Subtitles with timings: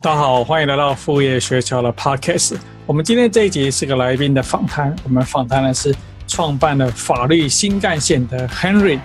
[0.00, 2.56] 大家好，欢迎来到副业学校的 Podcast。
[2.86, 5.92] 我们今天这一集是个来宾的访谈，我们访谈的是
[6.28, 9.00] 创办了法律新干线的 Henry，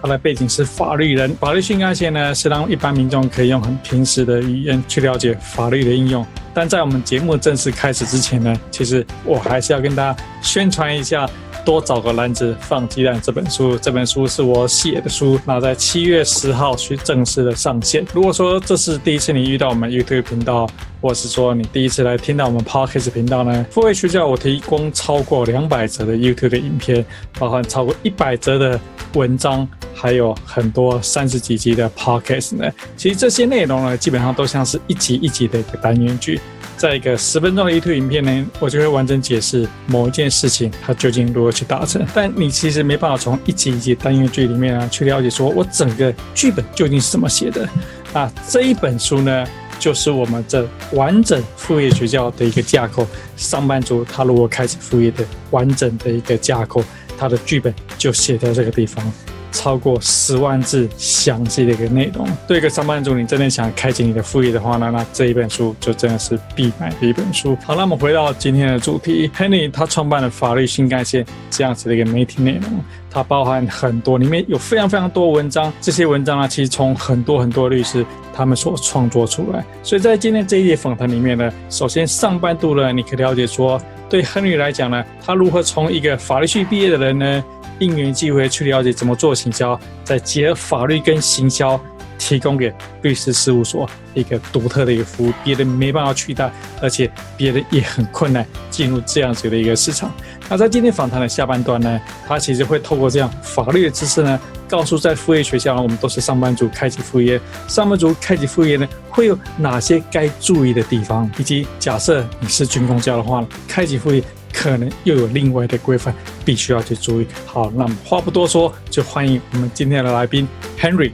[0.00, 1.34] 他的背景是法律人。
[1.34, 6.24] 法律新干线呢，是让一般民众可以用很平时的语言去了解法律的应用。
[6.54, 11.28] 但在我们节目正式开始之前呢，其实我还是要跟大家宣传一下。
[11.66, 18.06] 多找个篮子放鸡蛋这本书，这本书是我写的书，那在七月十号去正式的上线。
[18.14, 20.70] 如果说这是第一次你遇到我们 YouTube 频道，
[21.02, 27.04] 或是说你第一次来听到我们 Podcast 频道呢，付费学校我提供超过两百则的 YouTube 的影片，
[27.36, 28.80] 包含超过一百则的
[29.14, 32.70] 文章，还有很多三十几集的 Podcast 呢。
[32.96, 36.40] 其实这些内容呢，基本上都像是一集一集的一个单元剧。
[36.76, 42.06] 在一个十分钟的 YouTube 影片呢，我就会完整解释某一件事情它究竟如何去达成。
[42.14, 47.68] 但你其实没办法从一集一集单元剧里面啊去了解，说我整个剧本究竟是怎么写的。
[48.12, 49.46] 啊，这一本书呢，
[49.78, 53.06] 就是我们这完整副业学校的一个架构。
[53.36, 56.84] 上班族他如果开始副业的完整的一个架构，
[57.18, 59.12] 他的剧本就写在这个地方。
[59.52, 67.56] 超过十万字详细的一个内容，对一个上班族，你真的想开启你的副业的话呢，那这一本书就真的是必买的一本书。
[67.64, 78.04] 好，那我们回到今天的主题，Henry 他创办了法律新干线这样子的一个媒体内容，它包含很多，里面有非常非常多文章，这些文章呢，其实从很多很多律师
[78.34, 79.64] 他们所创作出来。
[79.82, 87.44] 所以在今天这一节访谈里面呢，首先上半度呢，你可以了解说，对亨利来讲呢，他如何从一个法律系毕业的人呢，
[87.78, 91.80] 应援机会去了解怎么做行销，再结合法律跟行销，
[92.18, 92.72] 提供给
[93.02, 96.50] 律师事务所一个独特的一个服务，别人没办法取代，
[96.80, 100.12] 而且别人也很困难进入这样子的一个市场。
[100.48, 114.22] 那在今天访谈的下半段呢，他其实会透过这样法律的知识呢，告诉在副业学校，我们都是上班族开启副业，上班族开启副业呢，会有哪些该注意的地方，以及假设你是军工教的话，开启副业。
[114.58, 117.26] 可能又有另外的规范，必须要去注意。
[117.44, 120.48] 好，那么话不多说，就欢迎我们今天的来宾
[120.80, 121.12] Henry。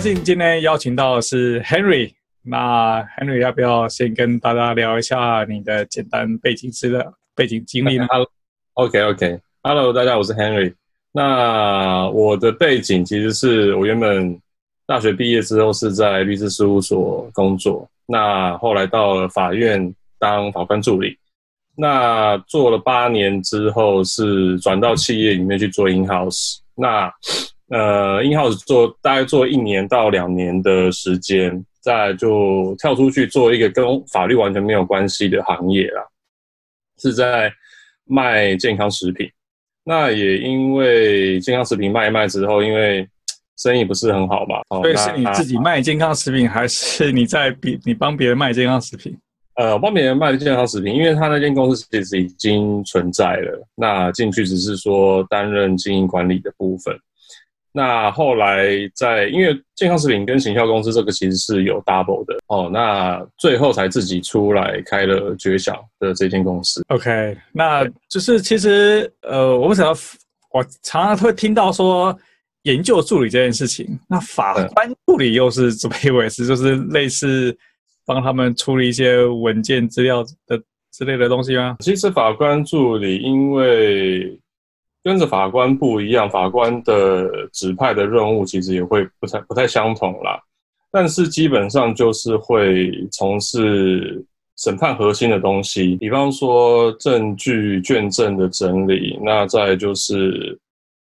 [0.00, 2.12] 今天邀请到的是 Henry。
[2.42, 8.06] 那 Henry 要不要先跟大家聊一下你的简单背景资料、背景经历呢？
[8.74, 9.40] OK OK。
[9.62, 10.74] Hello，大家好，我是 Henry。
[11.12, 14.40] 那我的背景其实是我原本
[14.86, 19.94] 大学毕业之后是在律师事务所工作，那后来到了法院。
[20.20, 21.16] 当法官助理，
[21.76, 26.56] 那做了八年之后，是转到企业里面去做 in house。
[26.74, 27.08] 那
[27.70, 36.02] 呃，in house 做大概做一年到两年的时间，再就跳出去做一个跟法律完全没有关系的行业啦，
[36.98, 37.52] 是在
[38.04, 39.28] 卖健康食品。
[39.84, 43.06] 那也因为健康食品卖一卖之后，因为
[43.58, 49.16] 生意不是很好嘛，所以是你自己卖健康食品，还是你在比你帮别人卖健康食品？
[49.56, 56.98] 呃，帮别人卖的健康食品，因为他那间公司其实已经存在了，那进去只是说担任经营管理的部分。
[57.72, 66.82] 那后来在，因为健康食品跟行销公司这个其实是有 double 的哦，那最后才自己出来开了绝晓的这间公司。
[66.88, 69.96] OK，那就是其实呃，我为什么
[70.52, 72.16] 我常常会听到说
[72.62, 76.46] 研究助理这件事情，那法官助理又是怎么一回事？
[76.46, 77.56] 就是类似。
[78.10, 80.58] 帮他们处理一些文件资料的
[80.90, 81.76] 之类的东西吗？
[81.80, 84.34] 其实法官助理因为
[85.02, 90.40] 跟着法官不一样，法官的指派的任务其实也会不太不太相同啦。
[90.90, 94.24] 但是基本上就是会从事
[94.56, 100.58] 审判核心的东西，比方说证据卷证的整理，那再就是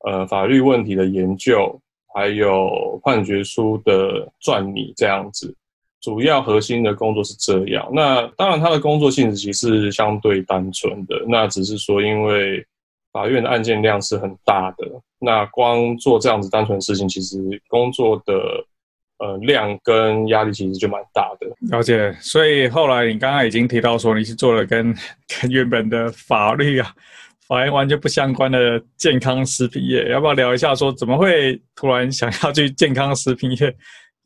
[0.05, 1.79] 呃法律问题的研究，
[2.13, 5.55] 还有判决书的撰拟这样子。
[5.99, 12.65] 主要核心的工作是这样，那当然他的工作性质其实是相对单纯的，那只是说因为
[13.17, 14.85] 法院的案件量是很大的，
[15.19, 18.33] 那光做这样子单纯的事情，其实工作的
[19.17, 21.47] 呃量跟压力其实就蛮大的。
[21.75, 24.96] 了解，所以后来你刚刚已经提到说你是做了跟
[25.28, 26.93] 跟原本的法律啊
[27.47, 33.75] 法院完全不相关的健康食品业，要不要聊一下说怎么会突然想要去健康食品业？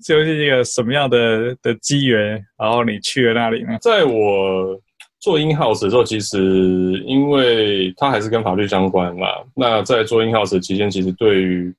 [0.04, 3.78] 就是一个什么样的的机缘，然后你去了那里呢？
[3.80, 4.76] 在我
[5.22, 9.28] 做 in house 的时候，其实因为它还是跟法律相关嘛。
[9.56, 11.74] 那在做 in house 期间，其实对于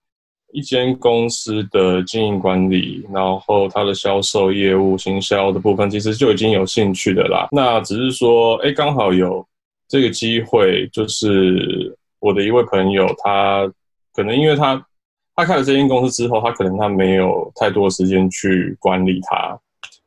[0.52, 7.48] 一间公司的经营管理，然后它的销售业务、行销的部分，其实就已经有兴趣的啦。
[7.52, 9.46] 那只是说，哎，刚好有
[9.88, 13.70] 这个机会，就是我的一位朋友，他
[14.14, 14.82] 可能因为他。
[15.34, 19.58] 他开了这间公司之后，他可能他没有太多时间去管理它，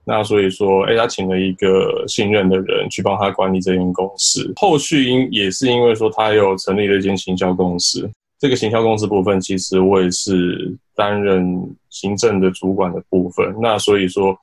[0.06, 4.54] 那所以说，哎，他请了一个信任的人去帮他管理这间公司。
[4.56, 8.10] 后续因也是因为说他又成立了一间行销公司，
[8.40, 13.56] 这个行销公司部分其实我也是担任行政的主管的部分。
[13.62, 14.38] 那所以说，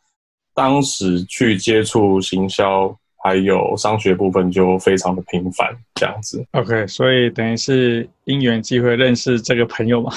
[0.54, 2.94] 当时去接触行销。
[3.24, 6.44] 还有商学部分就非常的频繁，这样子。
[6.54, 10.12] OK，所以等于是因缘机会认识这个朋友嘛？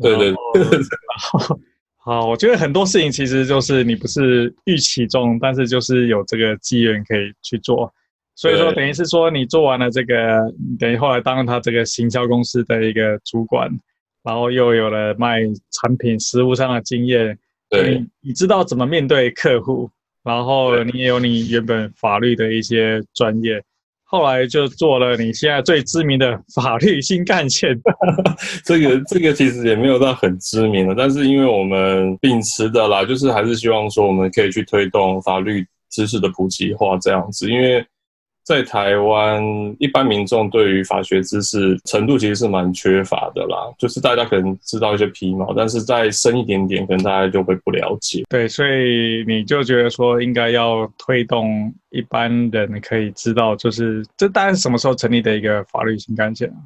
[0.00, 0.62] 对对对。
[2.02, 7.92] 好，我觉得很多事情其实就是你不是预期中，但是就是有这个机缘可以去做。
[8.34, 10.40] 所以说，等于是说你做完了这个，
[10.78, 13.70] 等于后来当了他这个行销公司的一个主管，
[14.22, 17.38] 然后又有了卖产品实物上的经验，
[17.68, 19.90] 对，你，你知道怎么面对客户。
[20.22, 23.62] 然后你也有你原本法律的一些专业，
[24.10, 27.80] 后来就做了你现在最知名的法律新干线。
[28.66, 37.86] 这个这个其实也没有到很知名的，但是因为我们秉持的啦，就是还是希望说我们可以去推动法律知识的普及化这样子，因为。
[38.50, 39.40] 在台湾，
[39.78, 43.72] 一般民众对于法学知识程度其实是蛮缺乏的啦。
[43.78, 48.24] 就是大家可能知道一些皮毛，但是再深一点点，可能大家就会不了解。
[48.28, 56.58] 对，所以你就觉得说，应该要推动一般人可以知道，就是这大概是什么时候成立的一个法律新干线啊？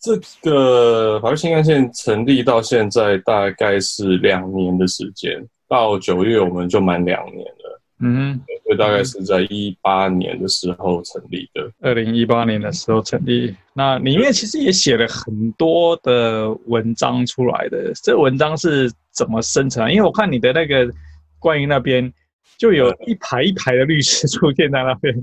[0.00, 7.79] 这个法律新干线成立到现在大概是两年的时间，到九月我们就满两年了。
[8.02, 11.70] 嗯，所以大概是在一八年的时候成立的。
[11.80, 17.92] 二零一八年的时候成立，那里面其实也写了很多的文章出来的。
[18.02, 19.90] 这文章是怎么生成？
[19.90, 20.90] 因为我看你的那个
[21.38, 22.10] 关于那边，
[22.56, 25.14] 就有一排一排的律师出现在那边。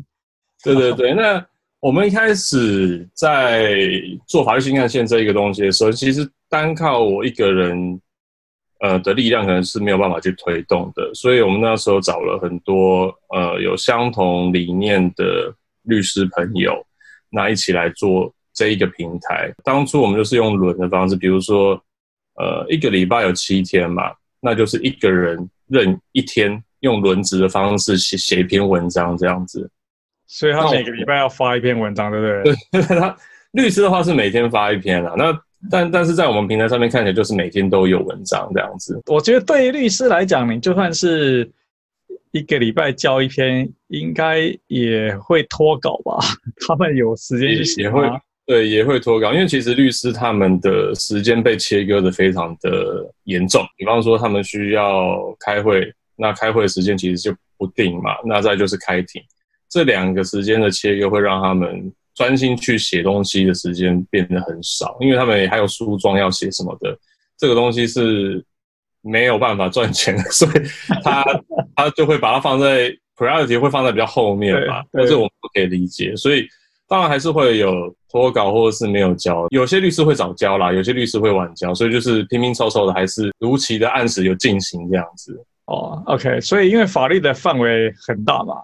[0.64, 1.44] 对对对，那
[1.80, 3.76] 我们一开始在
[4.28, 8.00] 做法律新干线这一个东西的时候，其实单靠我一个人。
[8.80, 15.54] 呃的力量可能是没有办法去推动的，所以我们那时候找了很多呃有相同理念的
[15.84, 16.86] 律师朋友，
[17.30, 19.52] 那一起来做这一个平台。
[19.64, 21.74] 当初我们就是用轮的方式，比如说
[22.36, 29.70] 呃一个礼拜有七天嘛，那就是一个人任一天用轮值的方式写写一篇文章这样子。
[30.28, 32.56] 所以他每个礼拜要发一篇文章，对不对？
[32.72, 33.18] 对， 他
[33.54, 35.36] 律师的话是每天发一篇啊，那。
[35.72, 39.02] 但但是在我们平台上面看起来就是每天都有文章这样子。
[39.08, 41.50] 我觉得对于律师来讲，你就算是
[42.32, 46.20] 一个礼拜交一篇，应该也会脱稿吧？
[46.68, 48.08] 他们有时间去写也会
[48.46, 53.66] 对，也会脱稿，因为其实律师他们的时间被切割的非常的严重。
[53.78, 58.12] 比方说他们需要开会，那开会的时间其实就不定嘛。
[58.24, 59.22] 那再就是开庭，
[59.68, 61.92] 这两个时间的切割会让他们。
[62.18, 66.98] 专心去写东西的时间变得很少，因为他们也还有书状要写什么的，
[67.38, 68.44] 这个东西是
[69.02, 70.52] 没有办法赚钱的，所以
[71.04, 71.24] 他
[71.78, 76.16] 他就会把它放在 priority 会放在比较后面吧，这我们不可以理解。
[76.16, 76.48] 所以
[76.88, 85.40] 当然还是会有脱稿或者是没有交，有些律师会早交啦，有些律师会晚交，所以就是拼拼凑凑的，还是如期的按时有进行这样子。
[85.66, 88.56] 哦，OK，所以因为法律的范围很大嘛。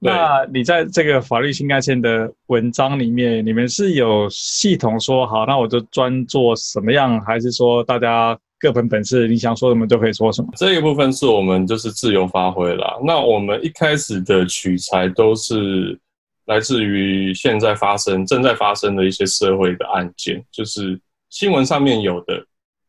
[0.00, 10.48] 那你在这个法律新干线的文章里面，你们是有系统说好，那我就专做什么样，还是说大家各凭本事，你想说什么就可以说什么？
[10.56, 12.96] 这一部分是我们就是自由发挥啦。
[13.04, 15.98] 那我们一开始的取材都是
[16.46, 21.00] 来自于现在发生、正在发生的一些社会的案件，就是
[21.30, 22.44] 新闻上面有的。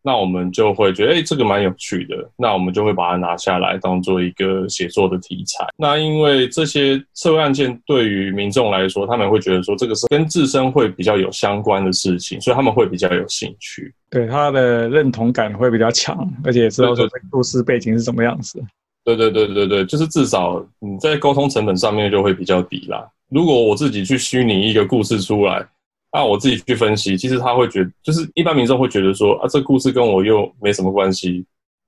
[0.10, 2.16] 那我们就会觉得，哎、欸，这个蛮有趣的。
[2.36, 5.68] 那我们就会把它拿下来当做一个写作的题材。
[5.78, 13.94] 那因为这些社会案件对于民众来说，他们会觉得说这个是跟自身会比较有相关的事情，所以他们会比较有兴趣。
[14.10, 18.60] 对，他的认同感会比较强，而且知道说这个故事背景是什么样子。
[19.04, 23.08] 对对对对对，就是至少你在沟通成本上面就会比较低啦。
[23.30, 25.63] 如果我自己去虚拟一个故事出来。
[26.12, 31.46] 那我自己去分析，其实他会觉得，就是一般民众会觉得说，啊，这故事跟我又没什么关系，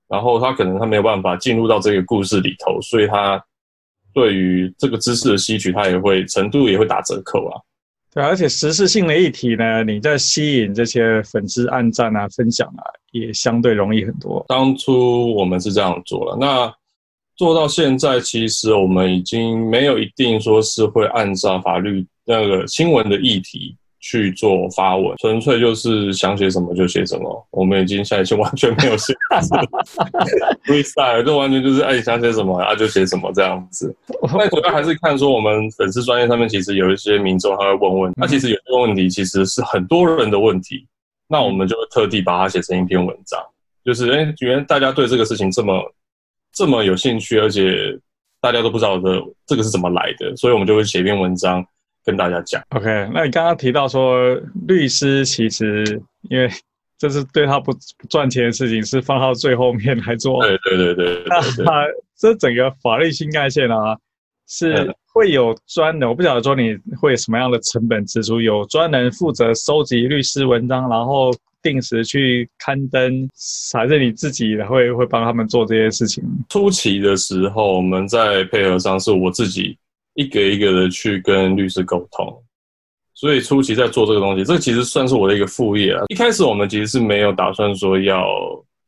[0.08, 3.42] 然后他可能他没有办法进入到这个故事里头，所以他
[4.14, 7.60] 对于这个知识的吸取，他也会程度也会打折扣啊。
[8.14, 14.44] 对，而且时事性的议题呢，你在吸引这些粉丝按赞啊、分享啊，也相对容易很多。
[14.46, 16.72] 当初我们是这样做了，那
[17.34, 23.76] 做到现在，其实我们已经没有一定说是会按照法律那个新闻的议题。
[24.02, 27.46] 去做发文，纯粹就是想写什么就写什么。
[27.52, 29.48] 我们已经现在就完全没有限制，
[30.66, 33.94] freestyle 就完全就是爱想写什么啊就写什么这样子。
[34.34, 40.84] 那主要还是看说我们粉丝专业上面其实有一些民众他会问问，那其实有些问题其实是很多人的问题，
[41.28, 43.40] 那我们就会特地把它写成一篇文章，
[43.84, 45.80] 就是哎，原来大家对这个事情这么
[46.52, 47.96] 这么有兴趣，而且
[48.40, 51.64] 大家都不知道的这个是怎么来的，所以我们就会写一篇文章
[52.04, 52.62] 跟大家讲。
[52.70, 54.34] OK，那你刚刚提到说
[54.66, 56.48] 律师其实因为
[56.98, 60.40] 这是对他不不赚钱的事情，是放到最后面来做。
[60.42, 61.64] 对对对对，对，对，对。
[61.66, 61.84] 那
[62.16, 63.96] 这整个法律新干线啊，
[64.46, 71.30] 是会有专人，我不晓得说你会有什么样的成本支出，有专人负责收集律师文章，然后。
[71.64, 73.28] 定时去刊登，
[73.72, 76.24] 还是你自己会会帮他们做这些事情？
[76.48, 79.78] 初期的时候，我们在配合上是我自己
[80.14, 82.42] 一个一个的去跟律师沟通，
[83.14, 86.04] 所以初期在做这个东西，这个其实算是我的一个副业啊。
[86.08, 88.24] 一开始我们其实是没有打算说要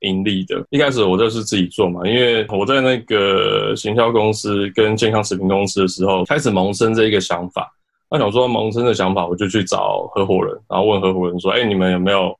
[0.00, 7.70] 盈利的，一开始我就是自己做嘛，因为我在那个行销公司跟健康食品公司的时候，开始萌生这一个想法。
[8.10, 12.36] 那想说萌生的想法，我就去找合伙人，然后问合伙人说：“哎，你们有没有？”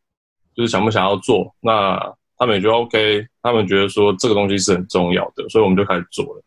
[0.54, 1.98] 就是想不想要做，那
[2.38, 6.42] 他们也觉得 OK，他们觉得说这个东西是很重要的，所以我们就开始做了。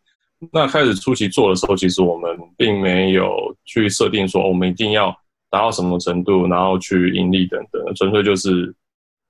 [0.52, 5.14] 那开始初期做的时候，其实我们并没有去设定说我们一定要
[5.50, 8.72] 达到什么程度，然后去盈利等等，纯粹就是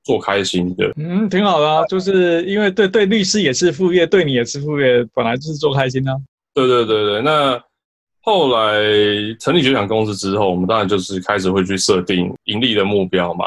[0.04, 0.92] 做开心的。
[0.96, 6.14] 嗯，挺好的啊，就是因为对对律师也是副业，对你也是副业，本来就是做开心啊。
[6.54, 7.58] 对对对对，那
[8.20, 8.82] 后来
[9.40, 13.46] 成立酒享公司之后，我们当然就是开始会去设定盈利的目标嘛。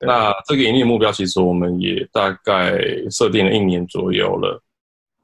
[0.00, 2.78] 那这个盈利目标，其实我们也大概
[3.10, 4.60] 设定了一年左右了。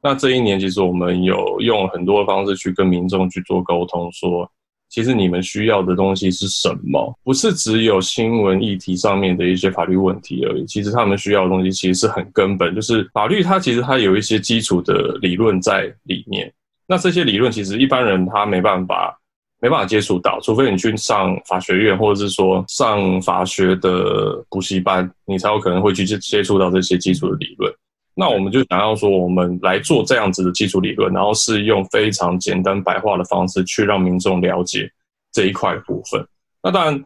[0.02, 4.50] 那这一年，其实我们有用很多的方式去跟民众去做沟通，说，
[4.88, 7.14] 其实你们需要的东西是什么？
[7.22, 10.64] 不是只有新闻议题上面的一些法律问题而已。
[10.66, 16.52] 其实他们需要的东西，其实是很根本，就是法律它其实它有一些基础的理论在里面。
[16.86, 19.16] 那这些理论，其实一般人他没办法。
[19.62, 27.70] 没办法接触到，除非你去上法学院，或者是说上法学的补习班，你才有可能会去接接触到这些基础的理论。
[28.20, 34.86] 那我们就想要说，我们来做这样子的基础理论，然后是用非常简单白话的方式去让民众了解
[35.32, 36.22] 这一块部分。
[36.62, 37.02] 那当然，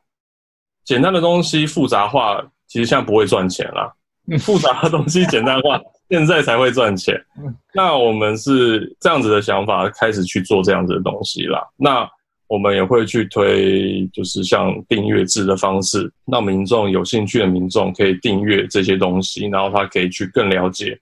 [0.85, 3.92] 简单的东西复杂化，其实现在不会赚钱啦。
[4.40, 5.80] 复杂的东西简单化，
[6.11, 7.14] 现在才会赚钱。
[7.73, 11.61] 那我们是这样子的想法，开始去做这样子的东西啦。
[11.76, 12.09] 那
[12.47, 20.99] 我们也会去推，就是像订阅制的方式，让民众有兴趣的民众可以订阅这些东西，然后他可以去更了解，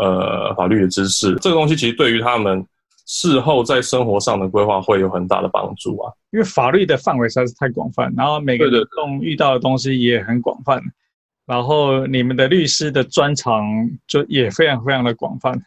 [0.00, 1.34] 呃，法律的知识。
[1.36, 2.64] 这个东西其实对于他们
[3.06, 6.12] 事后在生活上的规划会有很大的帮助啊。
[6.30, 10.80] 因为法律的范围实在是太广泛，然后每个民众遇到的东西也很广泛，
[11.44, 13.64] 然后你们的律师的专长
[14.06, 15.60] 就也非常非常的广泛。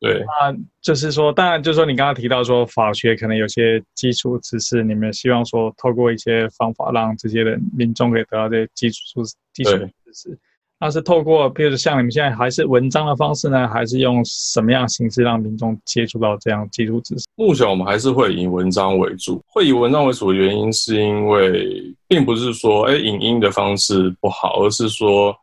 [0.00, 9.22] 对，那就是说，当然就是说，你刚刚提到说法学可能有些基础知识，你们希望说透过一些方法让这些人民众可以得到这些基础
[9.52, 10.38] 基础知识。
[10.80, 17.26] 那是透过，譬如像你们现在还是文章的方式呢，还是用什么样形式让民众接触到这样基础知识？
[17.36, 25.36] 目前我们还是会以文章为主，会以文章为主的原因是因为并不是说哎影音的方式不好，而是说。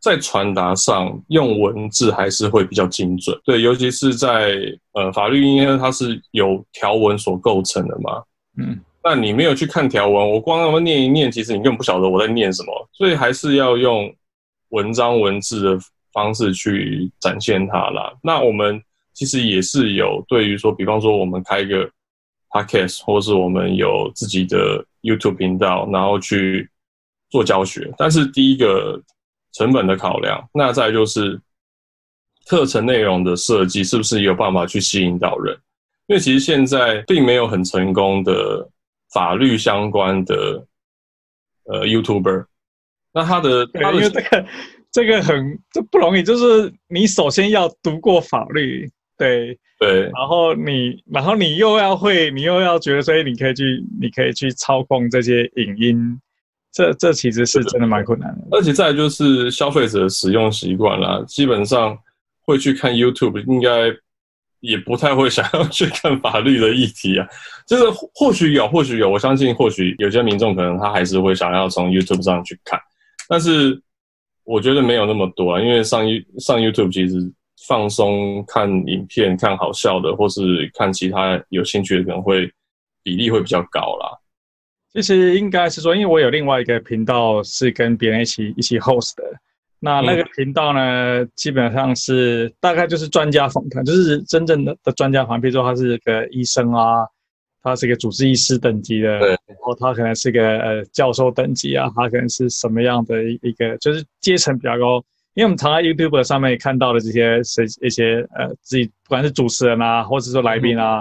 [0.00, 4.54] 在传达上用文字还是会比较精准，对，尤其是在
[4.92, 8.22] 呃法律，因为它是由条文所构成的嘛，
[8.58, 14.14] 嗯，那你没有去看条文，我光那么念一念，其实你根本不晓得我在念什么，所以还是要用
[14.74, 15.78] 文章文字的
[16.12, 18.12] 方式去展现它啦。
[18.22, 21.90] 那我们其实也是有对于说，比方说我们开一个
[22.50, 26.68] podcast，或是我们有自己的 YouTube 频道，然后去
[27.30, 29.02] 做教学，但是第一个。
[29.56, 31.40] 成本的考量，那再就是
[32.48, 35.56] 课程内容的设计，是不是有办法去吸引到人？
[36.08, 38.68] 因为其实现在并没有很成功的
[39.12, 40.66] 法律相关的
[41.66, 42.46] 呃 YouTuber，
[43.14, 44.46] 那他的，他的因为这个
[44.92, 56.20] 这个很这不容易，就是你首先要读过法律，对对，然后你然后你又要会，你又要觉得，所以你可以去你可以去操控这些影音。
[56.76, 61.96] 这这其实是真的蛮困难的，而且再来就是消费者的使用习惯啦，基本上
[62.42, 63.96] 会去看 YouTube，应该
[64.58, 67.24] 也不太会想要去看法律的议题啊。
[67.64, 72.76] 就是或许有，或许有，我相信或许有些民众可能他还是会想要从 YouTube 上去看，
[73.28, 73.80] 但是
[74.44, 76.04] 我觉得没有那么多啊，因为上
[76.38, 77.16] 上 YouTube 其实
[77.66, 82.50] 放松看影片、看好笑的，或是看其他有兴趣的，可能会
[83.02, 84.18] 比例会比较高啦。
[84.92, 89.24] 其实应该是说，因为我有另外一个频道是跟别人一起一起 host 的，
[89.80, 97.04] 那那个频道呢，嗯、基本上是大概就是专家访谈，就是真正的的专家访谈，比如说他是个医生啊，
[97.64, 105.02] 他是个主治医师等级的，对，然后他可能是个呃教授等级啊，他可能是什么样的一个，就是阶层比较高，
[105.32, 110.98] 因为我们常在 YouTube 上面看到的这些是一些呃自己不管是主持人啊，或者说来宾啊，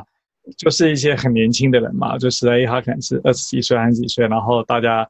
[0.47, 5.05] 嗯、就是一些很年轻的人嘛，就是哎他可能是二十几岁还是几岁，然后大家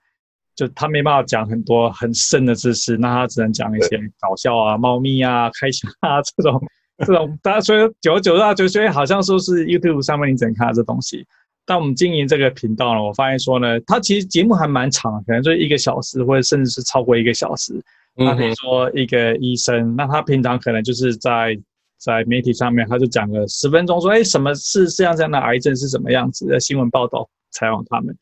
[0.55, 6.59] 就他没办法讲很多很深的知识，那他只能讲一些搞笑啊、猫咪啊、开心啊这种
[7.05, 11.23] 这种，大家所以久而久之就觉得好像说是 YouTube 上面你只能看到这东西。
[11.65, 17.73] 但我们经营这个频道呢，我发现说呢，它其实节目还蛮长，可能就一个小时或者甚至是超过一个小时。
[18.15, 21.57] 那比如说一个医生，那他平常可能就是在
[21.97, 28.15] 在媒体上面，他就讲个十分钟，说，哎，什么是这样这样的癌症是什么样子的新闻报道采访他们，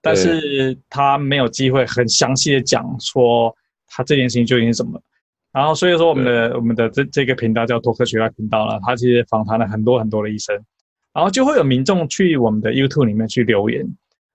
[0.00, 3.54] 但是他没有机会很详细的讲说
[3.88, 4.98] 他这件事情究竟是什么。
[5.52, 10.58] 然后所以说我们的我们的这这个频道叫多科学爱频道了，他其实访谈了很多很多的医生，
[11.14, 13.86] 然后就会有民众去我们的 YouTube 里面去留言，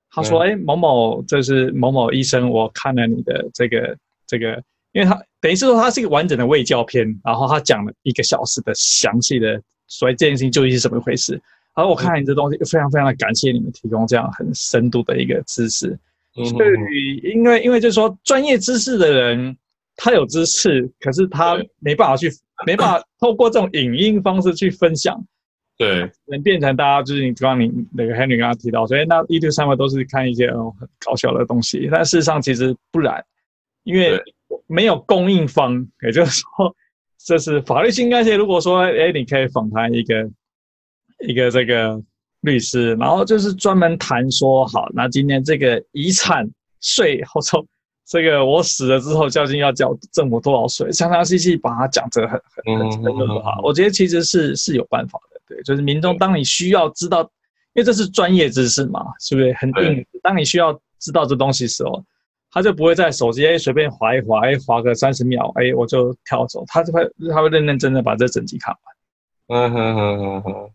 [0.10, 3.96] 他说，哎，某某这是某某医生，我看了你的这个
[4.26, 4.64] 这个。
[4.92, 11.34] 因为他等于是说，他是一个完整的卫教片，然后他讲了一个小时的详细的，所以这件事情究竟是怎么回事？
[11.76, 15.96] 然后我看你这东西，非常非常的感谢你们提供这样很深度的一个知识。
[16.58, 19.56] 对于，因为因为就是说，专业知识的人
[19.96, 22.28] 他有知识，可是他没办法去，
[22.66, 25.24] 没办法透过这种影音方式去分享，
[25.80, 33.26] 对，能变成大家就是你刚刚你那个 Henry 刚刚提到，所以那 YouTube 上面都是看一些哦很搞笑的东西，但事实上其实不然，
[33.84, 34.22] 因为。
[34.66, 36.76] 没有供应方，也就是说，
[37.24, 38.36] 这是法律新干线。
[38.36, 40.28] 如果说，哎，你可以访谈一个
[41.28, 42.02] 一个这个
[42.42, 46.50] 律师，然后就是专门谈说，好，那今天这个遗产
[46.82, 47.66] 税，或者说
[48.08, 55.29] 这个我死了之后究竟要交政府多少税，详详细细把它讲这个很很很清楚的话，我觉得其实是是有办法的。
[55.50, 57.24] 对，就是民众当你需要知道，
[57.74, 60.06] 因为这是专业知识嘛，是不是很硬？
[60.24, 62.02] 当你需要知道这东西的时候。
[62.52, 69.60] 他就不会在手机哎随便划一划哎划个三十秒哎我就跳走，他就会他会认认真真把这整集看完。
[69.60, 70.70] 嗯哼哼哼哼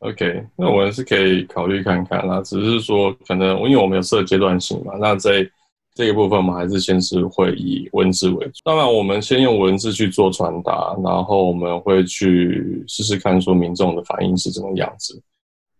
[0.00, 5.50] ，OK，那我们是可以考虑看看啦，只是说可能因为我们有设阶段性嘛，那在
[5.98, 8.52] 这个部分我们还是先是会以文字为主。
[8.62, 15.20] 当然我们先用文字去做传达，然后我们会去试试看说民众的反应是怎么样子。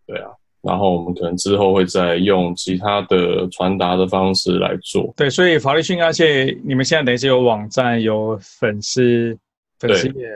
[0.08, 0.28] 对啊。
[0.60, 5.14] 然后我们可能之后会再用其他的传达的方式来做。
[5.16, 9.38] 对，所以法律新干线，你们现在等于是有网站、有粉丝
[9.78, 10.26] 粉丝页，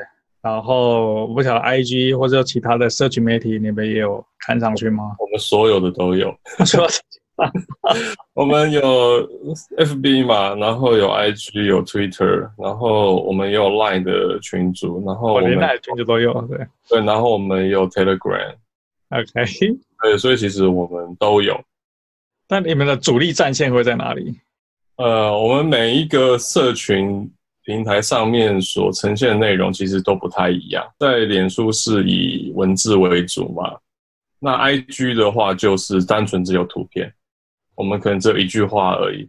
[0.41, 5.17] 然后我不晓得 IG 或者有其他的社群媒体，你们也有看上去吗？
[5.19, 6.33] 我们所有的都有。
[8.35, 8.81] 我们有
[9.77, 18.55] FB 嘛，然后有 IG，有 Twitter，然后我们也有 Line 的群组，然后我们 Line 群组都有，对对，然后我们有 Telegram。
[19.11, 19.45] OK。
[20.03, 21.61] 对，所以其实我们都有。
[22.49, 24.39] 那你们的主力战线会在哪里？
[24.97, 27.31] 呃，我们每一个社群
[27.65, 30.85] 平台上面所呈现的内容其实都不太一样。
[30.99, 33.77] 在脸书是以文字为主嘛，
[34.39, 37.13] 那 IG 的话就是单纯只有图片，
[37.75, 39.29] 我们可能只有一句话而已，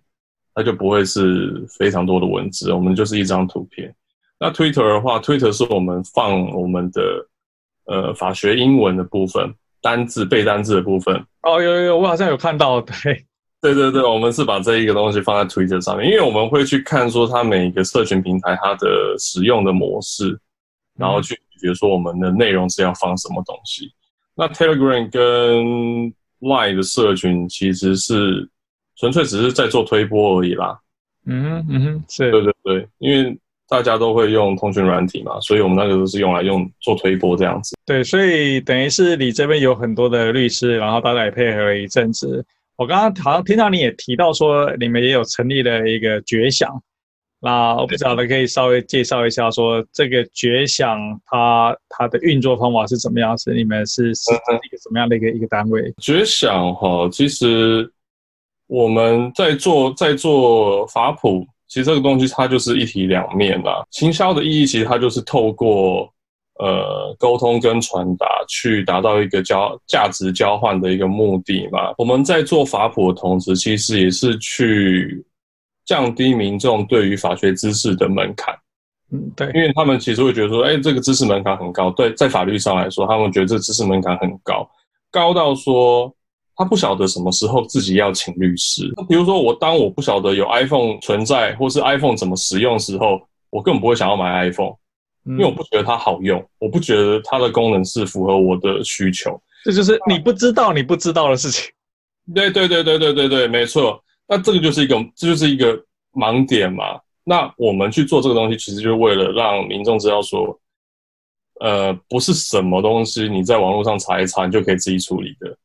[0.53, 3.93] 它就不会是非常多的文字，我们就是一张图片。
[4.39, 7.27] 那 Twitter 的话，Twitter 是我们放我们的
[7.85, 9.53] 呃法学英文的部分。
[9.81, 12.93] 单字背单字的部分哦，有有有，我好像有看到，对，
[13.61, 20.39] 对对对，我们是把这一个东西放在 Twitter 上面，因为我们会去看说它每一个社群平台它的使用的模式，
[20.97, 23.87] 然后去比如说我们的内容是要放什么东西。
[23.87, 23.91] 嗯、
[24.35, 28.47] 那 Telegram 跟 Line 的社群其实是
[28.97, 30.77] 纯粹只是在做推波而已啦。
[31.25, 33.37] 嗯哼嗯哼，是，对对对，因为。
[33.69, 37.75] 大家都会用通讯软体嘛，所以我们那个都是用来用做推波这样子。
[37.87, 42.45] 对，所以等于是你这边有很多的律师，然后大家也配合了一阵子。
[42.75, 46.69] 我刚刚好像听到你也提到说，你们也有成立了一个觉享。
[47.43, 53.37] 那我不晓得可以稍微介绍一下，说这个觉想它它的运作方法是怎么样？
[53.37, 55.93] 是你们是是一个什么样的一个一个单位？
[55.97, 57.91] 觉想哈，其实
[58.67, 61.45] 我们在做在做法普。
[61.67, 63.83] 其实这个东西它就是一体两面啦。
[63.89, 66.07] 行销的意义其实它就是透过
[66.59, 71.91] 呃沟通跟传达，去达到一个交价值交换的一个目的嘛。
[71.97, 75.25] 我们在做法普的同时，其实也是去
[75.85, 78.53] 降低民众对于法学知识的门槛。
[79.11, 81.91] 嗯，对，因为他们其实会觉得说，哎，这个知识门槛很高。
[81.91, 84.69] 对，在法律上来说，他们觉得这个知识门槛很高，
[85.11, 86.13] 高到说。
[86.55, 88.83] 他不晓得什么时候自己要请律师。
[88.95, 93.19] 那比如说，我当我不晓得有 iPhone 存在，或是 iPhone 怎么使用的时候，
[93.49, 94.75] 我根本不会想要买 iPhone，
[95.25, 99.41] 因为我不觉得它好用，我不觉得它的功能是符合我的需求。
[99.65, 101.71] 这就是你不知道你不知道的事情。
[102.35, 103.99] 对对对对对对对，没错。
[104.35, 105.79] 那这个就是一个，这就是一个
[106.13, 106.99] 盲点嘛。
[107.23, 110.59] 那我们去做这个东西，其实就是为了让民众知道说，
[111.59, 115.55] 呃，不是什么东西你在网络上查一查，你就可以自己处理的。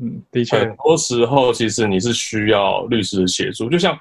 [0.00, 3.68] 嗯，的确，很多时候其实你是需要律师的协助。
[3.68, 3.98] 就像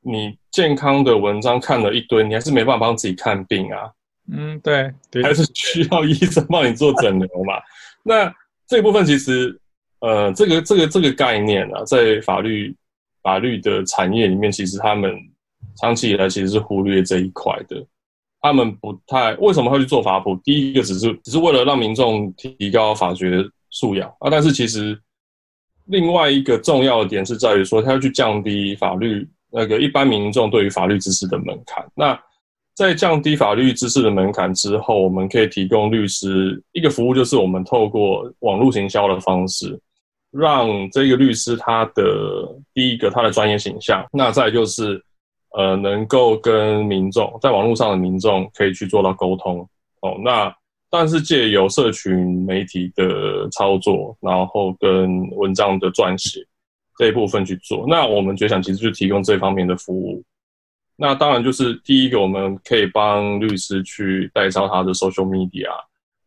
[0.00, 3.90] 你健康的文章看了一堆，你还是没办法帮自己看病啊。
[4.32, 7.54] 嗯，对，对，还是需要医生帮你做诊疗嘛。
[8.04, 8.32] 那
[8.68, 9.60] 这一部分其实，
[9.98, 12.72] 呃，这个这个这个概念啊，在法律
[13.22, 15.14] 法律的产业里面，其实他们
[15.80, 17.84] 长期以来其实是忽略这一块的。
[18.40, 20.36] 他们不太为什么会去做法普？
[20.44, 24.98] 第一个只是只是为了让民众提高法学素养啊，但是其实。
[25.86, 31.84] 另外一个重要的点是在于说，他要去降低法律那个一般民众对于法律知识的门槛。
[31.96, 32.16] 那
[32.76, 39.76] 在降低法律知识的门槛之后，我们可以提供律师一个服务，就是我们透过网络行销的方式，
[40.30, 42.02] 让这个律师他的
[42.72, 45.02] 第一个他的专业形象，那再就是
[45.56, 49.68] 呃能够跟民众在网络上的民众可以去做到沟通
[50.02, 50.16] 哦。
[50.24, 50.54] 那
[50.88, 56.40] 但是借由社群媒体的操作，然后跟文章的撰写
[56.98, 60.22] 这一部分去做，那我们觉想其实就提供这方面的服务。
[60.96, 65.70] 那当然就是第一个，我们可以帮律师去代操他的 social media。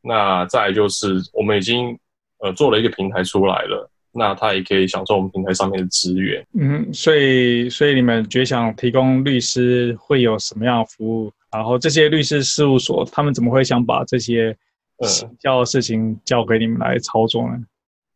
[0.01, 1.97] 那再就是我们已经
[2.39, 6.45] 呃做了一个平台出来了，那他也可以享受我们平台上面的资源。
[6.60, 11.32] 嗯，所以所以你们觉想提供律师会有什么样的服务？
[11.52, 14.56] 然后这些律师事务所，他们怎么会想把这些
[15.02, 17.58] 行销的事情交给你们来操作呢？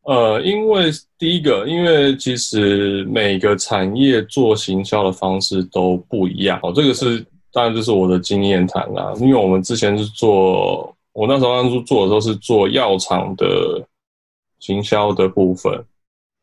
[0.03, 0.85] 呃，因为
[1.19, 6.59] 第一个，因为其实每个产业做行销的方式都不一样。
[6.63, 9.13] 哦，这个是当然就是我的经验谈啦。
[9.19, 13.85] 因为我们之前是做，我那时候当初做的时候是做药厂的
[14.59, 15.85] 行销的部分。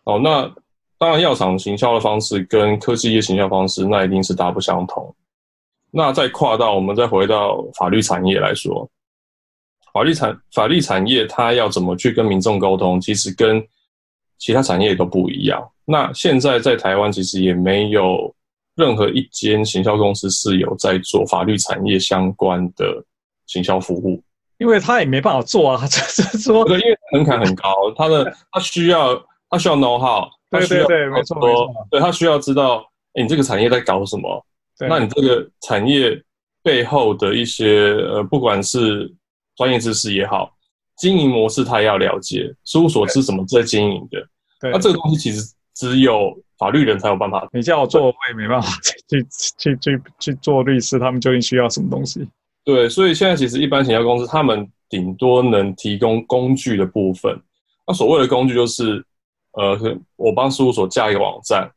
[0.04, 0.50] 哦，那
[0.98, 5.14] 当然药厂行销的方式跟科技业行销方式，那一定是大不相同。
[5.90, 8.88] 那再跨到我们再回到法律产业来说，
[9.92, 13.64] 法律产法律产业它要怎么去跟民众沟通，其实跟
[14.38, 15.70] 其他产业都不一样。
[15.84, 18.34] 那现在在台湾其实也没有
[18.74, 23.04] 任何一间行销公司是有在做法律产业相关的
[23.46, 24.20] 行销服务，
[24.58, 29.14] 因为他也没办法做啊， 就是说，对，因为门槛很高，他的他需要
[29.50, 34.44] 他需要 know how， 对对对，没错没错，对他需要知道，哎，你这个产业在搞什么。
[34.88, 36.20] 那你这个产业
[36.60, 39.08] 背后的一些呃，不管是
[39.54, 40.50] 专业知识也好，
[40.96, 44.18] 经营模式他也要了解，事务所是怎么在经营的。
[44.60, 45.40] 对，那这个东西其实
[45.74, 47.48] 只有法律人才有办法。
[47.52, 48.68] 你叫我做，我也没办法
[49.08, 49.24] 去
[49.58, 52.28] 去去去做律师，他们究竟需要什么东西？
[52.64, 57.38] 对，所以现在其实一般行销公司，他们顶多能提供工具的部分。
[57.86, 59.04] 那所谓的工具就是，
[59.52, 59.78] 呃，
[60.16, 61.70] 我帮事务所架一个网站，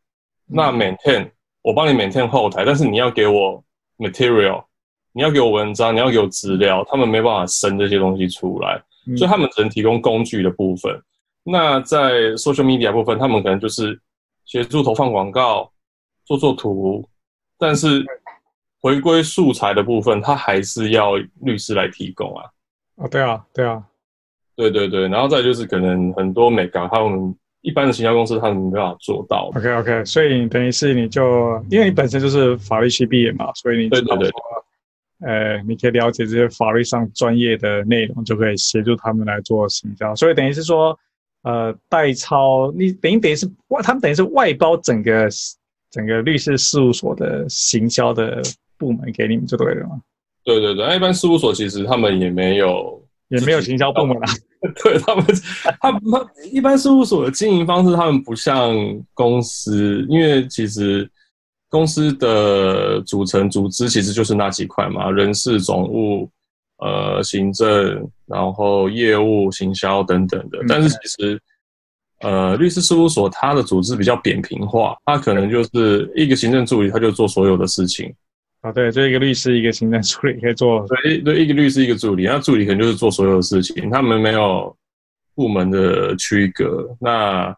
[0.45, 1.29] 那 maintain。
[1.63, 3.61] 我帮你 maintain 后台，但是你要给我
[3.97, 4.63] material，
[5.11, 10.97] 你要给我文章，你要给我资料，他们没办法生这些东西出来，嗯、所以他们只能提供工具的部分。
[11.43, 13.99] 那在 social media 部分，他们可能就是
[14.45, 15.69] 协助投放广告、
[16.23, 17.05] 做做图，
[17.57, 18.05] 但是
[18.81, 22.43] 回归素材的部分，它还是要律师来提供啊。
[22.95, 23.83] 哦，对啊，对啊，
[24.55, 27.35] 对对对，然后再就是可能很多美感他们。
[27.61, 29.51] 一般的行销公司他们没办法做到。
[29.53, 34.31] OK OK，所以等于是你就因为你本身就是法律系毕业嘛，所以你对对对，
[35.25, 40.15] 呃，你可以了解这些法律上专业的内容，就可以协助他们来做行销。
[40.15, 40.97] 所以等于是说，
[41.41, 45.27] 呃，代抄你等于等于是外，他们等于是外包整个
[45.91, 48.41] 整个律师事务所的行销的
[48.77, 50.01] 部门给你们就对了嘛？
[50.43, 53.03] 对对对，那一般事务所其实他们也没有。
[53.29, 54.31] 也没有行销部门啊，
[54.81, 55.25] 对他们，
[55.81, 56.01] 他们
[56.49, 58.73] 一般事务所的经营方式，他们不像
[59.13, 61.05] 公司，因为其实
[61.67, 66.31] 公司的组成组织其实就是那几块嘛，人事、总务、
[66.77, 70.59] 呃行政，然后业务、行销等等的。
[70.65, 71.41] 但是其实，
[72.21, 78.15] 呃，律师事务所它的组织比较扁平化，它可能就是一个行政助理，他就做所有的事情。
[78.61, 80.83] 啊，对，就一个律师，一个行政助理可以做。
[80.87, 84.75] 对，对，一个律师，一个助理，那助理可能就是做所有的事情，他们没有
[85.35, 86.89] 部门的区隔。
[86.99, 87.55] 那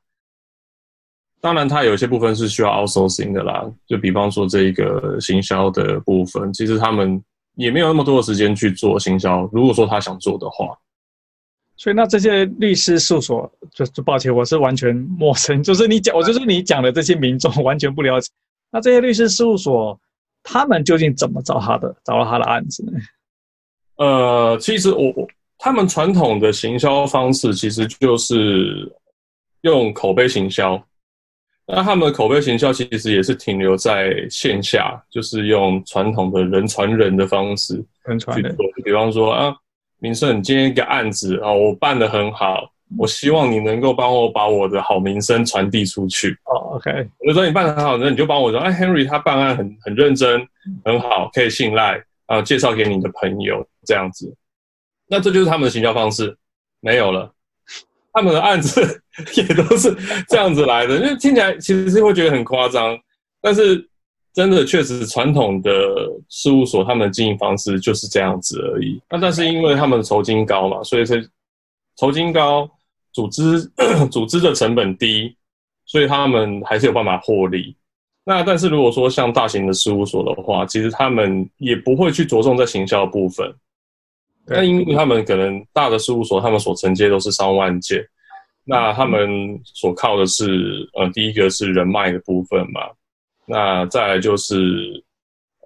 [1.40, 3.66] 当然，他有些部分是需要 outsourcing 的啦。
[3.88, 7.24] 就比方说这一个行销的部分，其实他们
[7.56, 9.50] 也没有那么多的时间去做行销。
[9.54, 10.78] 如果说他想做的话，
[11.78, 18.30] 所以那这些律师事务所，就就抱歉，我是完全陌生，就是你讲，我就是你讲的这些民众完全不了解。
[18.70, 19.98] 那这些律师事务所。
[20.52, 21.96] 他们究竟怎么找他的？
[22.04, 22.94] 找到他的案子呢？
[23.98, 25.14] 呃，其实我
[25.60, 28.92] 他们传统的行销方式其实就是
[29.62, 30.82] 用口碑行销。
[31.68, 37.76] 那他们的口碑行销其实也是停留在线下，就是用传统的人传人的方式
[38.08, 38.66] 去做。
[38.84, 39.56] 比方说啊，
[40.00, 46.38] 明胜，你今天一个案子啊，我办得很好，我希望你能够帮我把我的好名声传递出去。
[46.46, 50.46] 哦，OK，我就说你办得很好，那你就帮我说，哎，Henry 他办案很很认真，
[50.84, 54.34] 很好，可以信赖啊，介绍给你的朋友这样子。
[55.08, 56.36] 那这就是他们的行销方式，
[56.80, 57.32] 没有了。
[58.12, 59.02] 他们的案子
[59.38, 59.96] 也都是
[60.28, 62.98] 这样子来的，因为听起来其实是会觉得很夸张，
[63.40, 63.88] 但是
[64.34, 65.72] 真的确实传统的
[66.28, 69.00] 事务所他们的经营方式就是这样子而已。
[69.12, 71.30] 那但是因为他们的酬金高嘛，所以是
[71.98, 72.70] 酬金高，
[73.20, 73.70] 组织
[74.10, 75.36] 组织的成本低，
[75.86, 77.76] 所以他们还是有办法获利。
[78.24, 83.54] 那但是如果说像大型的事务所的话，其实他们也不会去着重在行销部分。
[84.46, 88.02] 那因为他们可能大的事务所，他们所承接都是上万件，
[88.64, 92.82] 那他们所靠的是呃，第一个是人脉的部分嘛，
[93.46, 95.04] 那再来就是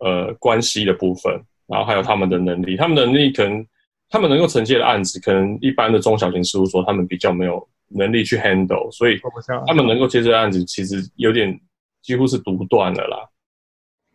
[0.01, 1.31] 呃关系的部分，
[1.67, 3.65] 然后还有他们的能力，他们的能力可能
[4.13, 9.19] 他们能够承接的案子，可能一般的中小型事务所他们比较没有能力去 handle，所以
[9.65, 11.59] 他们能够接这个案子，其实有点
[12.03, 13.17] 几乎是独断的啦。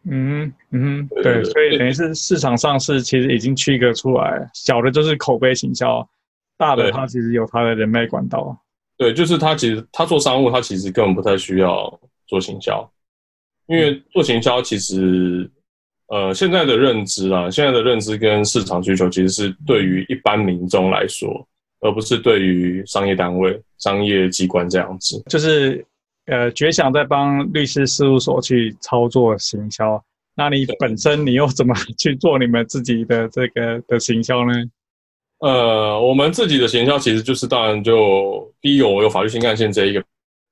[0.08, 6.08] 嗯嗯，对，所以等于是市场上是其实已经区隔出来，小的就是口碑行销，
[6.56, 8.56] 大的它其实有它的人脉管道。
[8.96, 12.88] 对，就是他其实他做商务，他其实根本不太需要做行销，
[13.66, 15.50] 因为做行销其实
[16.08, 21.46] 呃现在的认知啊，现在的认知跟市场需求其实是对于一般民众来说，
[21.80, 25.84] 而不是对于商业单位、商业机关这样子，就是。
[26.30, 29.98] 呃，觉想在帮律师事务所去操作行销，
[30.36, 34.52] 那你本身你又怎么 去做你们自己的这个的行销呢？
[35.38, 40.04] 呃，我们自己的行销其实就是当然就第一个，我有法律新干线这一个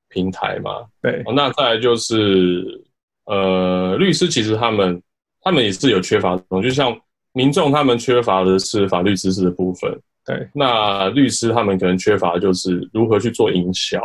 [0.08, 1.22] 平台嘛，对。
[1.34, 2.82] 那再来就是
[3.26, 5.02] 呃，律师其实他们
[5.46, 6.94] 他们也是有缺乏的，就像
[7.32, 9.90] 民众他们缺乏的是法律知识的部分，
[10.24, 10.48] 对。
[10.52, 14.00] 那律师他们可能缺乏的就是如何去做营销，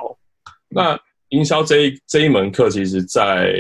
[0.70, 1.00] 那。
[1.32, 3.56] 营销这一这一门课，其实，在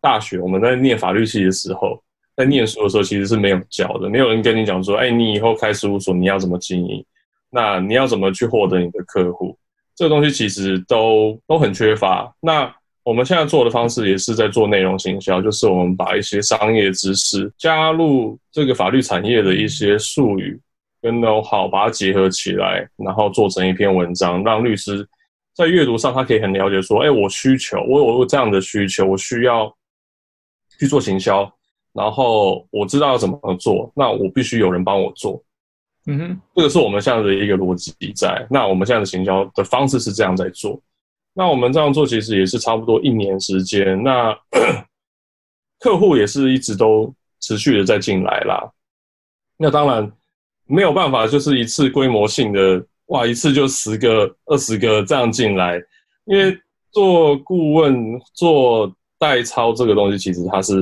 [0.00, 2.00] 大学我们在念法律系的时候，
[2.36, 4.08] 在念书的时候，其实是没有教的。
[4.08, 7.04] 没有人跟你讲说，哎，你以后开事务所，你要怎么经营？
[7.50, 9.58] 那你要怎么去获得你的客户？
[9.96, 12.32] 这个东西其实都都很缺乏。
[12.38, 12.72] 那
[13.04, 20.58] 我们现在做的方式，也是在做内容行销，就是我们把一些商业知识加入这个法律产业的一些术语
[21.02, 25.06] 跟 know-how，把它结合起来，然后做成一篇文章，让律师。
[25.56, 29.72] 在阅读上，他可以很了解说：“哎，我需求，我有我有这样的需求，我需要
[30.80, 31.48] 去做行销，
[31.92, 35.40] 然后我知道要怎么做，那我必须有人帮我做。”
[36.08, 38.44] 嗯哼，这个是我们现在的一个逻辑在。
[38.50, 40.80] 那我们现在的行销的方式是这样在做。
[41.34, 44.02] 那我们这样做其实也是差不多一年时间。
[44.02, 44.34] 那
[45.80, 48.72] 客户也是一直都持续的在进来啦。
[49.58, 50.10] 那当然
[50.66, 52.86] 没有办法，就是一次规模性的。
[53.08, 55.76] 哇，一次就十个、二十个这样进来，
[56.24, 56.58] 因为
[56.90, 60.74] 做顾问、做代操这个东西，其实它是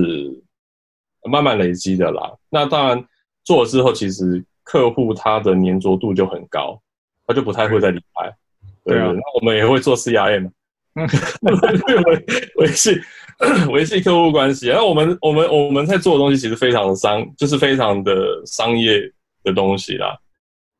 [1.28, 2.32] 慢慢累积的啦。
[2.48, 3.04] 那当然
[3.42, 6.80] 做了之后，其实客户他的粘着度就很高，
[7.26, 8.32] 他就不太会再离开。
[8.84, 10.50] 对啊，那我们也会做 CRM，
[10.94, 11.06] 嗯，
[12.06, 13.00] 维维系
[13.70, 14.68] 维系客户关系。
[14.68, 18.14] 然后我们我们我们在做的东西，其实非常的商，就是非常的
[18.46, 19.00] 商业
[19.44, 20.18] 的东西啦。